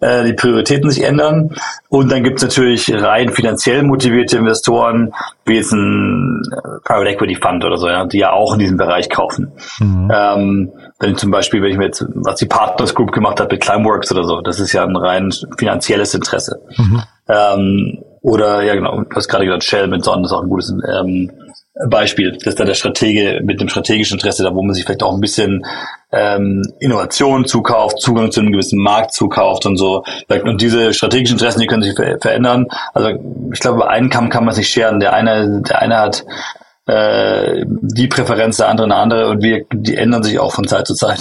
äh, 0.00 0.24
die 0.24 0.32
Prioritäten 0.32 0.90
sich 0.90 1.04
ändern. 1.04 1.54
Und 1.88 2.10
dann 2.10 2.22
gibt 2.22 2.38
es 2.38 2.42
natürlich 2.42 2.92
rein 2.92 3.30
finanziell 3.30 3.82
motivierte 3.82 4.38
Investoren, 4.38 5.12
wie 5.44 5.56
jetzt 5.56 5.72
ein 5.72 6.42
äh, 6.52 6.80
Private 6.84 7.10
Equity 7.10 7.36
Fund 7.36 7.64
oder 7.64 7.76
so, 7.76 7.88
ja, 7.88 8.04
die 8.06 8.18
ja 8.18 8.32
auch 8.32 8.54
in 8.54 8.60
diesem 8.60 8.76
Bereich 8.76 9.08
kaufen. 9.08 9.52
Mhm. 9.78 10.10
Ähm, 10.12 10.72
wenn 10.98 11.16
zum 11.16 11.30
Beispiel, 11.30 11.62
wenn 11.62 11.70
ich 11.70 11.78
mir 11.78 11.86
jetzt, 11.86 12.04
was 12.14 12.36
die 12.36 12.46
Partners 12.46 12.94
Group 12.94 13.12
gemacht 13.12 13.40
hat 13.40 13.50
mit 13.50 13.60
Climeworks 13.60 14.10
oder 14.12 14.24
so, 14.24 14.40
das 14.40 14.60
ist 14.60 14.72
ja 14.72 14.84
ein 14.84 14.96
rein 14.96 15.32
finanzielles 15.56 16.14
Interesse. 16.14 16.60
Mhm. 16.76 17.02
Ähm, 17.28 17.98
oder 18.22 18.62
ja 18.62 18.74
genau, 18.74 19.00
du 19.00 19.16
hast 19.16 19.28
gerade 19.28 19.46
gesagt, 19.46 19.64
Shell 19.64 19.88
mit 19.88 20.04
Sonnen 20.04 20.24
ist 20.24 20.32
auch 20.32 20.42
ein 20.42 20.48
gutes 20.48 20.70
ähm, 20.70 21.30
Beispiel, 21.88 22.36
dass 22.44 22.54
da 22.54 22.64
der 22.64 22.74
Stratege 22.74 23.40
mit 23.42 23.60
dem 23.60 23.68
strategischen 23.68 24.18
Interesse, 24.18 24.42
da 24.42 24.54
wo 24.54 24.62
man 24.62 24.74
sich 24.74 24.84
vielleicht 24.84 25.02
auch 25.02 25.14
ein 25.14 25.20
bisschen 25.20 25.64
ähm, 26.12 26.62
Innovation 26.80 27.44
zukauft, 27.46 28.00
Zugang 28.00 28.30
zu 28.30 28.40
einem 28.40 28.52
gewissen 28.52 28.82
Markt 28.82 29.12
zukauft 29.12 29.66
und 29.66 29.76
so. 29.76 30.04
Und 30.28 30.60
diese 30.60 30.92
strategischen 30.92 31.36
Interessen, 31.36 31.60
die 31.60 31.66
können 31.66 31.82
sich 31.82 31.94
ver 31.94 32.18
verändern. 32.20 32.66
Also 32.92 33.10
ich 33.52 33.60
glaube, 33.60 33.78
über 33.78 33.90
einen 33.90 34.10
Kamm 34.10 34.28
kann 34.28 34.44
man 34.44 34.54
sich 34.54 34.68
scheren. 34.68 35.00
Der 35.00 35.12
eine, 35.12 35.62
der 35.62 35.80
eine 35.80 35.98
hat 35.98 36.24
äh, 36.86 37.64
die 37.66 38.08
Präferenz, 38.08 38.56
der 38.56 38.68
andere 38.68 38.86
eine 38.86 38.96
andere 38.96 39.28
und 39.28 39.42
wir, 39.42 39.64
die 39.72 39.96
ändern 39.96 40.22
sich 40.22 40.38
auch 40.38 40.52
von 40.52 40.66
Zeit 40.66 40.86
zu 40.86 40.94
Zeit. 40.94 41.20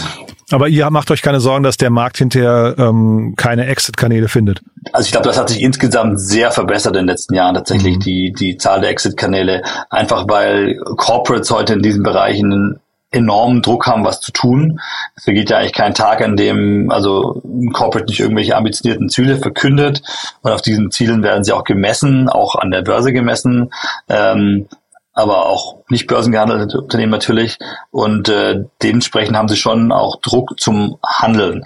Aber 0.52 0.68
ihr 0.68 0.90
macht 0.90 1.12
euch 1.12 1.22
keine 1.22 1.40
Sorgen, 1.40 1.64
dass 1.64 1.78
der 1.78 1.90
Markt 1.90 2.18
hinterher 2.18 2.76
ähm, 2.78 3.36
keine 3.38 3.68
Exit-Kanäle 3.68 4.28
findet. 4.28 4.62
Also 4.94 5.06
ich 5.06 5.12
glaube, 5.12 5.28
das 5.28 5.38
hat 5.38 5.50
sich 5.50 5.62
insgesamt 5.62 6.20
sehr 6.20 6.52
verbessert 6.52 6.96
in 6.96 7.04
den 7.04 7.08
letzten 7.08 7.36
Jahren 7.36 7.56
tatsächlich, 7.56 7.98
mhm. 7.98 8.02
die, 8.02 8.34
die 8.34 8.58
Zahl 8.58 8.82
der 8.82 8.90
Exit-Kanäle. 8.90 9.62
Einfach 9.90 10.26
weil 10.28 10.78
Corporates 10.98 11.52
heute 11.52 11.74
in 11.74 11.82
diesen 11.82 12.04
Bereichen 12.04 12.80
enormen 13.12 13.62
Druck 13.62 13.88
haben, 13.88 14.06
was 14.06 14.20
zu 14.22 14.32
tun. 14.32 14.80
Es 15.16 15.24
vergeht 15.24 15.50
ja 15.50 15.58
eigentlich 15.58 15.74
kein 15.74 15.94
Tag, 15.94 16.22
an 16.22 16.36
dem 16.36 16.92
also 16.92 17.42
ein 17.44 17.72
Corporate 17.72 18.06
nicht 18.06 18.20
irgendwelche 18.20 18.56
ambitionierten 18.56 19.10
Ziele 19.10 19.38
verkündet 19.38 20.04
und 20.42 20.52
auf 20.52 20.62
diesen 20.62 20.92
Zielen 20.92 21.24
werden 21.24 21.44
sie 21.44 21.54
auch 21.54 21.64
gemessen, 21.64 22.30
auch 22.30 22.56
an 22.56 22.72
der 22.72 22.84
Börse 22.84 23.12
gemessen. 23.12 23.72
Ähm, 24.10 24.68
aber 25.20 25.46
auch 25.48 25.78
nicht 25.90 26.08
börsengehandelte 26.08 26.80
Unternehmen 26.80 27.12
natürlich. 27.12 27.58
Und 27.92 28.30
äh, 28.30 28.64
dementsprechend 28.82 29.36
haben 29.38 29.48
sie 29.48 29.58
schon 29.58 29.92
auch 29.92 30.20
Druck 30.22 30.60
zum 30.60 30.98
Handeln. 31.06 31.66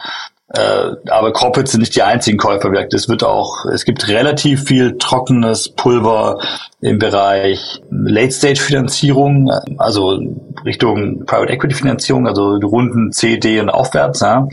Äh, 0.50 0.92
aber 1.10 1.34
Corporates 1.34 1.72
sind 1.72 1.82
nicht 1.82 1.96
die 1.96 2.04
einzigen 2.04 2.38
Käuferwerke. 2.38 2.96
Es 2.96 3.10
wird 3.10 3.24
auch, 3.24 3.66
es 3.66 3.86
gibt 3.86 4.08
relativ 4.08 4.66
viel 4.66 4.98
trockenes 4.98 5.70
Pulver 5.70 6.40
im 6.80 7.00
Bereich 7.00 7.82
Late-Stage-Finanzierung, 7.90 9.50
also 9.78 10.20
Richtung 10.64 11.26
Private 11.26 11.54
Equity-Finanzierung, 11.54 12.28
also 12.28 12.56
Runden 12.58 13.12
C, 13.12 13.38
D 13.38 13.60
und 13.60 13.70
aufwärts, 13.70 14.20
ja? 14.20 14.48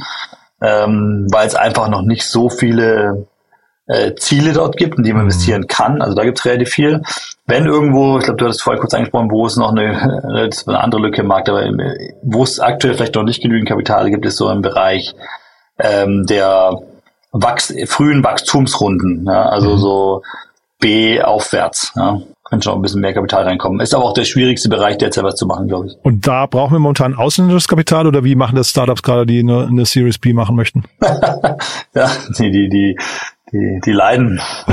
ähm, 0.63 1.27
weil 1.31 1.47
es 1.47 1.55
einfach 1.55 1.89
noch 1.89 2.03
nicht 2.03 2.25
so 2.25 2.49
viele 2.49 3.27
äh, 3.90 4.14
Ziele 4.14 4.53
dort 4.53 4.76
gibt, 4.76 4.98
in 4.98 5.05
die 5.05 5.12
man 5.12 5.22
mhm. 5.22 5.29
investieren 5.29 5.66
kann. 5.66 6.00
Also 6.00 6.14
da 6.14 6.24
gibt 6.24 6.38
es 6.38 6.44
relativ 6.44 6.70
viel. 6.70 7.03
Wenn 7.46 7.66
irgendwo, 7.66 8.18
ich 8.18 8.24
glaube, 8.24 8.38
du 8.38 8.44
hattest 8.44 8.62
vorhin 8.62 8.81
kurz 8.81 8.94
angesprochen, 8.94 9.31
wo 9.31 9.46
es 9.46 9.57
noch 9.57 9.72
eine, 9.72 10.22
eine 10.66 10.81
andere 10.81 11.03
Lücke 11.03 11.22
im 11.22 11.26
Markt, 11.26 11.48
aber 11.48 11.64
wo 12.22 12.42
es 12.42 12.61
aktuell 12.61 12.94
vielleicht 12.94 13.16
noch 13.16 13.24
nicht 13.24 13.42
genügend 13.42 13.68
Kapital 13.68 14.11
gibt, 14.11 14.24
ist 14.24 14.37
so 14.37 14.48
im 14.50 14.62
Bereich 14.62 15.14
ähm, 15.79 16.26
der 16.26 16.79
Wachs 17.33 17.74
frühen 17.87 18.24
Wachstumsrunden, 18.24 19.24
ja, 19.26 19.42
also 19.44 19.70
mhm. 19.70 19.79
so 19.79 20.22
B 20.79 21.22
aufwärts. 21.22 21.92
Ja. 21.96 22.20
Könnte 22.44 22.64
schon 22.64 22.79
ein 22.79 22.83
bisschen 22.83 23.00
mehr 23.00 23.14
Kapital 23.14 23.44
reinkommen. 23.44 23.81
Ist 23.81 23.94
aber 23.94 24.05
auch 24.05 24.12
der 24.12 24.24
schwierigste 24.24 24.68
Bereich, 24.68 24.98
derzeit 24.98 25.22
was 25.22 25.37
zu 25.37 25.46
machen, 25.46 25.68
glaube 25.68 25.87
ich. 25.87 25.96
Und 26.03 26.26
da 26.26 26.46
brauchen 26.46 26.72
wir 26.72 26.81
momentan 26.81 27.14
ausländisches 27.14 27.68
Kapital 27.68 28.09
oder 28.09 28.24
wie 28.24 28.35
machen 28.35 28.57
das 28.57 28.70
Startups 28.70 29.05
gerade, 29.05 29.24
die 29.24 29.38
eine, 29.38 29.68
eine 29.68 29.87
Series 29.87 30.18
B 30.18 30.33
machen 30.33 30.57
möchten? 30.57 30.83
ja, 31.94 32.11
die, 32.37 32.50
die, 32.50 32.68
die 32.68 32.98
die, 33.53 33.81
die 33.85 33.93
leiden. 33.93 34.41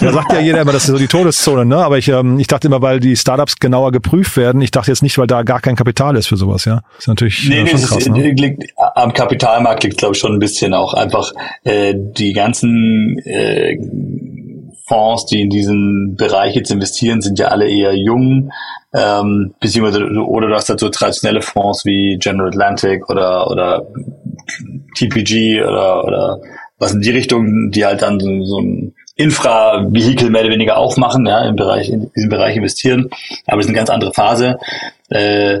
da 0.00 0.12
sagt 0.12 0.32
ja 0.32 0.40
jeder 0.40 0.62
immer, 0.62 0.72
das 0.72 0.84
ist 0.84 0.90
so 0.90 0.98
die 0.98 1.06
Todeszone, 1.06 1.64
ne? 1.64 1.76
Aber 1.76 1.98
ich, 1.98 2.08
ähm, 2.08 2.38
ich 2.38 2.46
dachte 2.46 2.68
immer, 2.68 2.82
weil 2.82 3.00
die 3.00 3.16
Startups 3.16 3.56
genauer 3.56 3.92
geprüft 3.92 4.36
werden, 4.36 4.60
ich 4.60 4.70
dachte 4.70 4.90
jetzt 4.90 5.02
nicht, 5.02 5.18
weil 5.18 5.26
da 5.26 5.42
gar 5.42 5.60
kein 5.60 5.76
Kapital 5.76 6.16
ist 6.16 6.26
für 6.26 6.36
sowas, 6.36 6.64
ja. 6.64 6.82
Das 6.92 7.00
ist 7.00 7.08
natürlich 7.08 7.48
nee, 7.48 7.60
äh, 7.60 7.66
schon 7.66 7.80
krass, 7.80 7.98
ist, 7.98 8.08
ne? 8.10 8.30
liegt, 8.30 8.72
am 8.94 9.12
Kapitalmarkt 9.12 9.84
liegt, 9.84 9.98
glaube 9.98 10.14
ich, 10.14 10.20
schon 10.20 10.32
ein 10.32 10.38
bisschen 10.38 10.74
auch 10.74 10.94
einfach 10.94 11.32
äh, 11.64 11.94
die 11.96 12.32
ganzen 12.32 13.18
äh, 13.24 13.76
Fonds, 14.88 15.26
die 15.26 15.42
in 15.42 15.50
diesen 15.50 16.16
Bereich 16.16 16.56
jetzt 16.56 16.70
investieren, 16.70 17.20
sind 17.20 17.38
ja 17.38 17.48
alle 17.48 17.68
eher 17.68 17.94
jung, 17.94 18.50
ähm, 18.94 19.54
beziehungsweise 19.60 20.04
oder 20.04 20.48
du 20.48 20.54
hast 20.54 20.70
halt 20.70 20.80
so 20.80 20.88
traditionelle 20.88 21.42
Fonds 21.42 21.84
wie 21.84 22.16
General 22.18 22.48
Atlantic 22.48 23.08
oder 23.10 23.50
oder 23.50 23.86
TPG 24.96 25.62
oder 25.62 26.04
oder 26.04 26.40
was 26.78 26.92
in 26.92 27.00
die 27.00 27.10
Richtung, 27.10 27.70
die 27.70 27.84
halt 27.84 28.02
dann 28.02 28.20
so, 28.20 28.44
so 28.44 28.60
ein 28.60 28.94
Infra-Vehikel 29.16 30.30
mehr 30.30 30.42
oder 30.42 30.52
weniger 30.52 30.76
aufmachen, 30.76 31.26
ja, 31.26 31.40
im 31.40 31.56
Bereich, 31.56 31.88
in 31.88 32.10
diesem 32.14 32.30
Bereich 32.30 32.56
investieren. 32.56 33.10
Aber 33.46 33.58
es 33.58 33.66
ist 33.66 33.70
eine 33.70 33.78
ganz 33.78 33.90
andere 33.90 34.14
Phase. 34.14 34.58
Äh, 35.08 35.60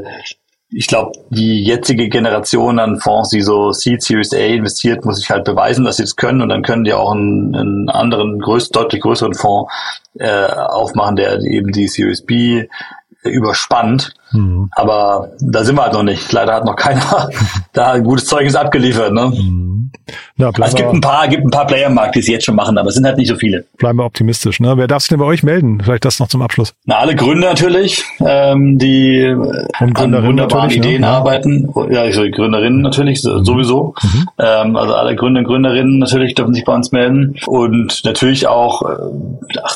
ich 0.70 0.86
glaube, 0.86 1.12
die 1.30 1.64
jetzige 1.64 2.08
Generation 2.08 2.78
an 2.78 3.00
Fonds, 3.00 3.30
die 3.30 3.40
so 3.40 3.72
Seed 3.72 4.02
Series 4.02 4.34
A 4.34 4.38
investiert, 4.38 5.04
muss 5.04 5.16
sich 5.16 5.30
halt 5.30 5.44
beweisen, 5.44 5.84
dass 5.84 5.96
sie 5.96 6.02
das 6.02 6.16
können 6.16 6.42
und 6.42 6.50
dann 6.50 6.62
können 6.62 6.84
die 6.84 6.92
auch 6.92 7.12
einen, 7.12 7.54
einen 7.54 7.88
anderen, 7.88 8.38
größ, 8.38 8.68
deutlich 8.70 9.00
größeren 9.00 9.34
Fonds 9.34 9.72
äh, 10.18 10.46
aufmachen, 10.46 11.16
der 11.16 11.40
eben 11.40 11.72
die 11.72 11.88
Series 11.88 12.24
B 12.24 12.68
überspannt. 13.22 14.14
Mhm. 14.32 14.70
Aber 14.72 15.30
da 15.40 15.64
sind 15.64 15.76
wir 15.76 15.82
halt 15.82 15.92
noch 15.92 16.02
nicht. 16.02 16.32
Leider 16.32 16.54
hat 16.54 16.64
noch 16.64 16.76
keiner 16.76 17.28
da 17.72 17.92
ein 17.92 18.04
gutes 18.04 18.26
Zeugnis 18.26 18.54
abgeliefert. 18.54 19.12
Ne? 19.12 19.26
Mhm. 19.26 19.68
Ja, 20.36 20.48
also 20.48 20.62
es 20.62 20.74
gibt 20.74 20.90
ein 20.90 21.00
paar, 21.00 21.28
gibt 21.28 21.44
ein 21.44 21.50
paar 21.50 21.66
Player 21.66 21.88
im 21.88 21.94
Markt, 21.94 22.14
die 22.14 22.20
es 22.20 22.28
jetzt 22.28 22.44
schon 22.44 22.54
machen, 22.54 22.78
aber 22.78 22.88
es 22.88 22.94
sind 22.94 23.04
halt 23.04 23.16
nicht 23.16 23.28
so 23.28 23.36
viele. 23.36 23.64
Bleiben 23.76 23.98
wir 23.98 24.04
optimistisch. 24.04 24.60
Ne? 24.60 24.76
Wer 24.76 24.86
darf 24.86 25.02
sich 25.02 25.08
denn 25.08 25.18
bei 25.18 25.24
euch 25.24 25.42
melden? 25.42 25.80
Vielleicht 25.82 26.04
das 26.04 26.20
noch 26.20 26.28
zum 26.28 26.42
Abschluss. 26.42 26.74
Na, 26.86 26.96
alle 26.98 27.14
Gründer 27.14 27.48
natürlich, 27.48 28.04
ähm, 28.20 28.78
die 28.78 29.26
Und 29.26 29.98
an 29.98 30.26
wunderbaren 30.26 30.70
Ideen 30.70 31.02
ne? 31.02 31.08
arbeiten. 31.08 31.68
Ja, 31.90 32.02
also 32.02 32.22
die 32.22 32.30
Gründerinnen 32.30 32.80
natürlich 32.80 33.20
sowieso. 33.20 33.94
Mhm. 34.02 34.28
Ähm, 34.38 34.76
also 34.76 34.94
alle 34.94 35.16
Gründer 35.16 35.40
und 35.40 35.46
Gründerinnen 35.46 35.98
natürlich 35.98 36.34
dürfen 36.34 36.54
sich 36.54 36.64
bei 36.64 36.74
uns 36.74 36.92
melden. 36.92 37.36
Und 37.46 38.02
natürlich 38.04 38.46
auch 38.46 38.82
äh, 38.82 38.94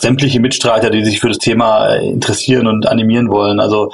sämtliche 0.01 0.41
Mitstreiter, 0.41 0.91
die 0.91 1.05
sich 1.05 1.21
für 1.21 1.29
das 1.29 1.39
Thema 1.39 1.87
äh, 1.89 2.09
interessieren 2.09 2.67
und 2.67 2.87
animieren 2.87 3.31
wollen. 3.31 3.61
Also 3.61 3.91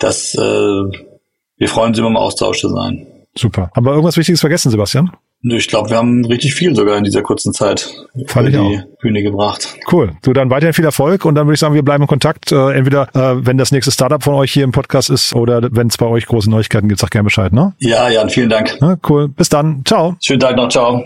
das, 0.00 0.34
äh, 0.34 0.38
wir 0.40 1.68
freuen 1.68 1.90
uns 1.90 1.98
immer 1.98 2.08
im 2.08 2.16
Austausch 2.16 2.60
zu 2.60 2.68
sein. 2.68 3.06
Super. 3.36 3.70
Haben 3.74 3.86
wir 3.86 3.92
irgendwas 3.92 4.16
Wichtiges 4.16 4.40
vergessen, 4.40 4.70
Sebastian? 4.70 5.10
Ich 5.42 5.68
glaube, 5.68 5.88
wir 5.88 5.96
haben 5.96 6.22
richtig 6.26 6.52
viel 6.54 6.76
sogar 6.76 6.98
in 6.98 7.04
dieser 7.04 7.22
kurzen 7.22 7.54
Zeit 7.54 7.90
Fand 8.26 8.48
ich 8.48 8.54
die 8.54 8.60
auch. 8.60 8.98
Bühne 9.00 9.22
gebracht. 9.22 9.74
Cool. 9.90 10.12
Du 10.22 10.34
dann 10.34 10.50
weiterhin 10.50 10.74
viel 10.74 10.84
Erfolg 10.84 11.24
und 11.24 11.34
dann 11.34 11.46
würde 11.46 11.54
ich 11.54 11.60
sagen, 11.60 11.74
wir 11.74 11.82
bleiben 11.82 12.02
in 12.02 12.08
Kontakt. 12.08 12.52
Äh, 12.52 12.72
entweder 12.72 13.08
äh, 13.14 13.46
wenn 13.46 13.56
das 13.56 13.72
nächste 13.72 13.90
Startup 13.90 14.22
von 14.22 14.34
euch 14.34 14.52
hier 14.52 14.64
im 14.64 14.72
Podcast 14.72 15.08
ist 15.08 15.34
oder 15.34 15.62
wenn 15.72 15.86
es 15.86 15.96
bei 15.96 16.04
euch 16.04 16.26
große 16.26 16.50
Neuigkeiten 16.50 16.88
gibt, 16.88 17.00
sag 17.00 17.10
gerne 17.10 17.24
Bescheid, 17.24 17.54
ne? 17.54 17.72
Ja, 17.78 18.10
Jan, 18.10 18.28
vielen 18.28 18.50
Dank. 18.50 18.76
Ja, 18.82 18.96
cool. 19.08 19.28
Bis 19.28 19.48
dann. 19.48 19.82
Ciao. 19.86 20.16
Schönen 20.20 20.40
Tag 20.40 20.56
noch. 20.56 20.68
Ciao. 20.68 21.02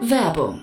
Werbung. 0.00 0.62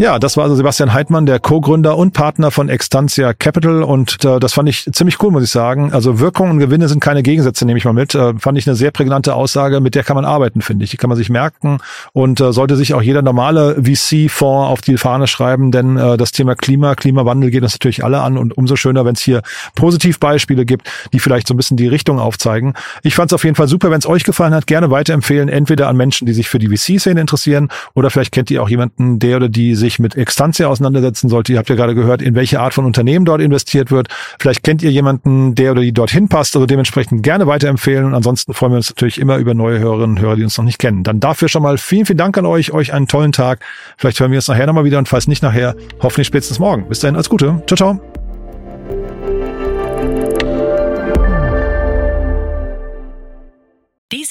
Ja, 0.00 0.20
das 0.20 0.36
war 0.36 0.44
also 0.44 0.54
Sebastian 0.54 0.92
Heidmann, 0.92 1.26
der 1.26 1.40
Co-Gründer 1.40 1.96
und 1.98 2.12
Partner 2.12 2.52
von 2.52 2.68
Extantia 2.68 3.34
Capital 3.34 3.82
und 3.82 4.24
äh, 4.24 4.38
das 4.38 4.52
fand 4.52 4.68
ich 4.68 4.88
ziemlich 4.92 5.20
cool, 5.20 5.32
muss 5.32 5.42
ich 5.42 5.50
sagen. 5.50 5.92
Also 5.92 6.20
Wirkung 6.20 6.50
und 6.50 6.60
Gewinne 6.60 6.86
sind 6.86 7.00
keine 7.00 7.24
Gegensätze, 7.24 7.66
nehme 7.66 7.78
ich 7.78 7.84
mal 7.84 7.92
mit. 7.92 8.14
Äh, 8.14 8.34
fand 8.38 8.56
ich 8.56 8.68
eine 8.68 8.76
sehr 8.76 8.92
prägnante 8.92 9.34
Aussage, 9.34 9.80
mit 9.80 9.96
der 9.96 10.04
kann 10.04 10.14
man 10.14 10.24
arbeiten, 10.24 10.60
finde 10.60 10.84
ich. 10.84 10.92
Die 10.92 10.98
kann 10.98 11.08
man 11.08 11.16
sich 11.16 11.30
merken 11.30 11.78
und 12.12 12.40
äh, 12.40 12.52
sollte 12.52 12.76
sich 12.76 12.94
auch 12.94 13.02
jeder 13.02 13.22
normale 13.22 13.82
VC-Fonds 13.82 14.70
auf 14.70 14.82
die 14.82 14.98
Fahne 14.98 15.26
schreiben, 15.26 15.72
denn 15.72 15.96
äh, 15.96 16.16
das 16.16 16.30
Thema 16.30 16.54
Klima, 16.54 16.94
Klimawandel 16.94 17.50
geht 17.50 17.64
uns 17.64 17.72
natürlich 17.72 18.04
alle 18.04 18.20
an 18.20 18.38
und 18.38 18.56
umso 18.56 18.76
schöner, 18.76 19.04
wenn 19.04 19.16
es 19.16 19.20
hier 19.20 19.42
Positivbeispiele 19.74 20.64
gibt, 20.64 20.88
die 21.12 21.18
vielleicht 21.18 21.48
so 21.48 21.54
ein 21.54 21.56
bisschen 21.56 21.76
die 21.76 21.88
Richtung 21.88 22.20
aufzeigen. 22.20 22.74
Ich 23.02 23.16
fand 23.16 23.32
es 23.32 23.34
auf 23.34 23.42
jeden 23.42 23.56
Fall 23.56 23.66
super, 23.66 23.90
wenn 23.90 23.98
es 23.98 24.06
euch 24.06 24.22
gefallen 24.22 24.54
hat, 24.54 24.68
gerne 24.68 24.92
weiterempfehlen, 24.92 25.48
entweder 25.48 25.88
an 25.88 25.96
Menschen, 25.96 26.24
die 26.24 26.34
sich 26.34 26.48
für 26.48 26.60
die 26.60 26.68
VC-Szene 26.68 27.20
interessieren 27.20 27.68
oder 27.94 28.10
vielleicht 28.10 28.30
kennt 28.30 28.48
ihr 28.52 28.62
auch 28.62 28.68
jemanden, 28.68 29.18
der 29.18 29.38
oder 29.38 29.48
die 29.48 29.74
sich 29.74 29.87
sich 29.88 29.98
mit 29.98 30.16
Extantia 30.16 30.68
auseinandersetzen 30.68 31.28
sollte. 31.28 31.52
Ihr 31.52 31.58
habt 31.58 31.68
ja 31.68 31.74
gerade 31.74 31.94
gehört, 31.94 32.22
in 32.22 32.34
welche 32.34 32.60
Art 32.60 32.74
von 32.74 32.84
Unternehmen 32.84 33.24
dort 33.24 33.40
investiert 33.40 33.90
wird. 33.90 34.08
Vielleicht 34.38 34.62
kennt 34.62 34.82
ihr 34.82 34.90
jemanden, 34.90 35.54
der 35.54 35.72
oder 35.72 35.82
die 35.82 35.92
dorthin 35.92 36.28
passt, 36.28 36.54
also 36.54 36.66
dementsprechend 36.66 37.22
gerne 37.22 37.46
weiterempfehlen. 37.46 38.04
Und 38.04 38.14
ansonsten 38.14 38.54
freuen 38.54 38.72
wir 38.72 38.76
uns 38.76 38.90
natürlich 38.90 39.18
immer 39.18 39.38
über 39.38 39.54
neue 39.54 39.78
Hörerinnen 39.78 40.16
und 40.16 40.20
Hörer, 40.20 40.36
die 40.36 40.44
uns 40.44 40.56
noch 40.58 40.64
nicht 40.64 40.78
kennen. 40.78 41.02
Dann 41.02 41.20
dafür 41.20 41.48
schon 41.48 41.62
mal 41.62 41.78
vielen, 41.78 42.06
vielen 42.06 42.18
Dank 42.18 42.36
an 42.38 42.46
euch, 42.46 42.72
euch 42.72 42.92
einen 42.92 43.08
tollen 43.08 43.32
Tag. 43.32 43.60
Vielleicht 43.96 44.20
hören 44.20 44.30
wir 44.30 44.38
uns 44.38 44.48
nachher 44.48 44.66
nochmal 44.66 44.84
wieder 44.84 44.98
und 44.98 45.08
falls 45.08 45.26
nicht 45.26 45.42
nachher, 45.42 45.74
hoffentlich 46.00 46.26
spätestens 46.26 46.58
morgen. 46.58 46.88
Bis 46.88 47.00
dahin, 47.00 47.16
alles 47.16 47.28
Gute. 47.28 47.62
Ciao, 47.66 47.76
ciao. 47.76 48.17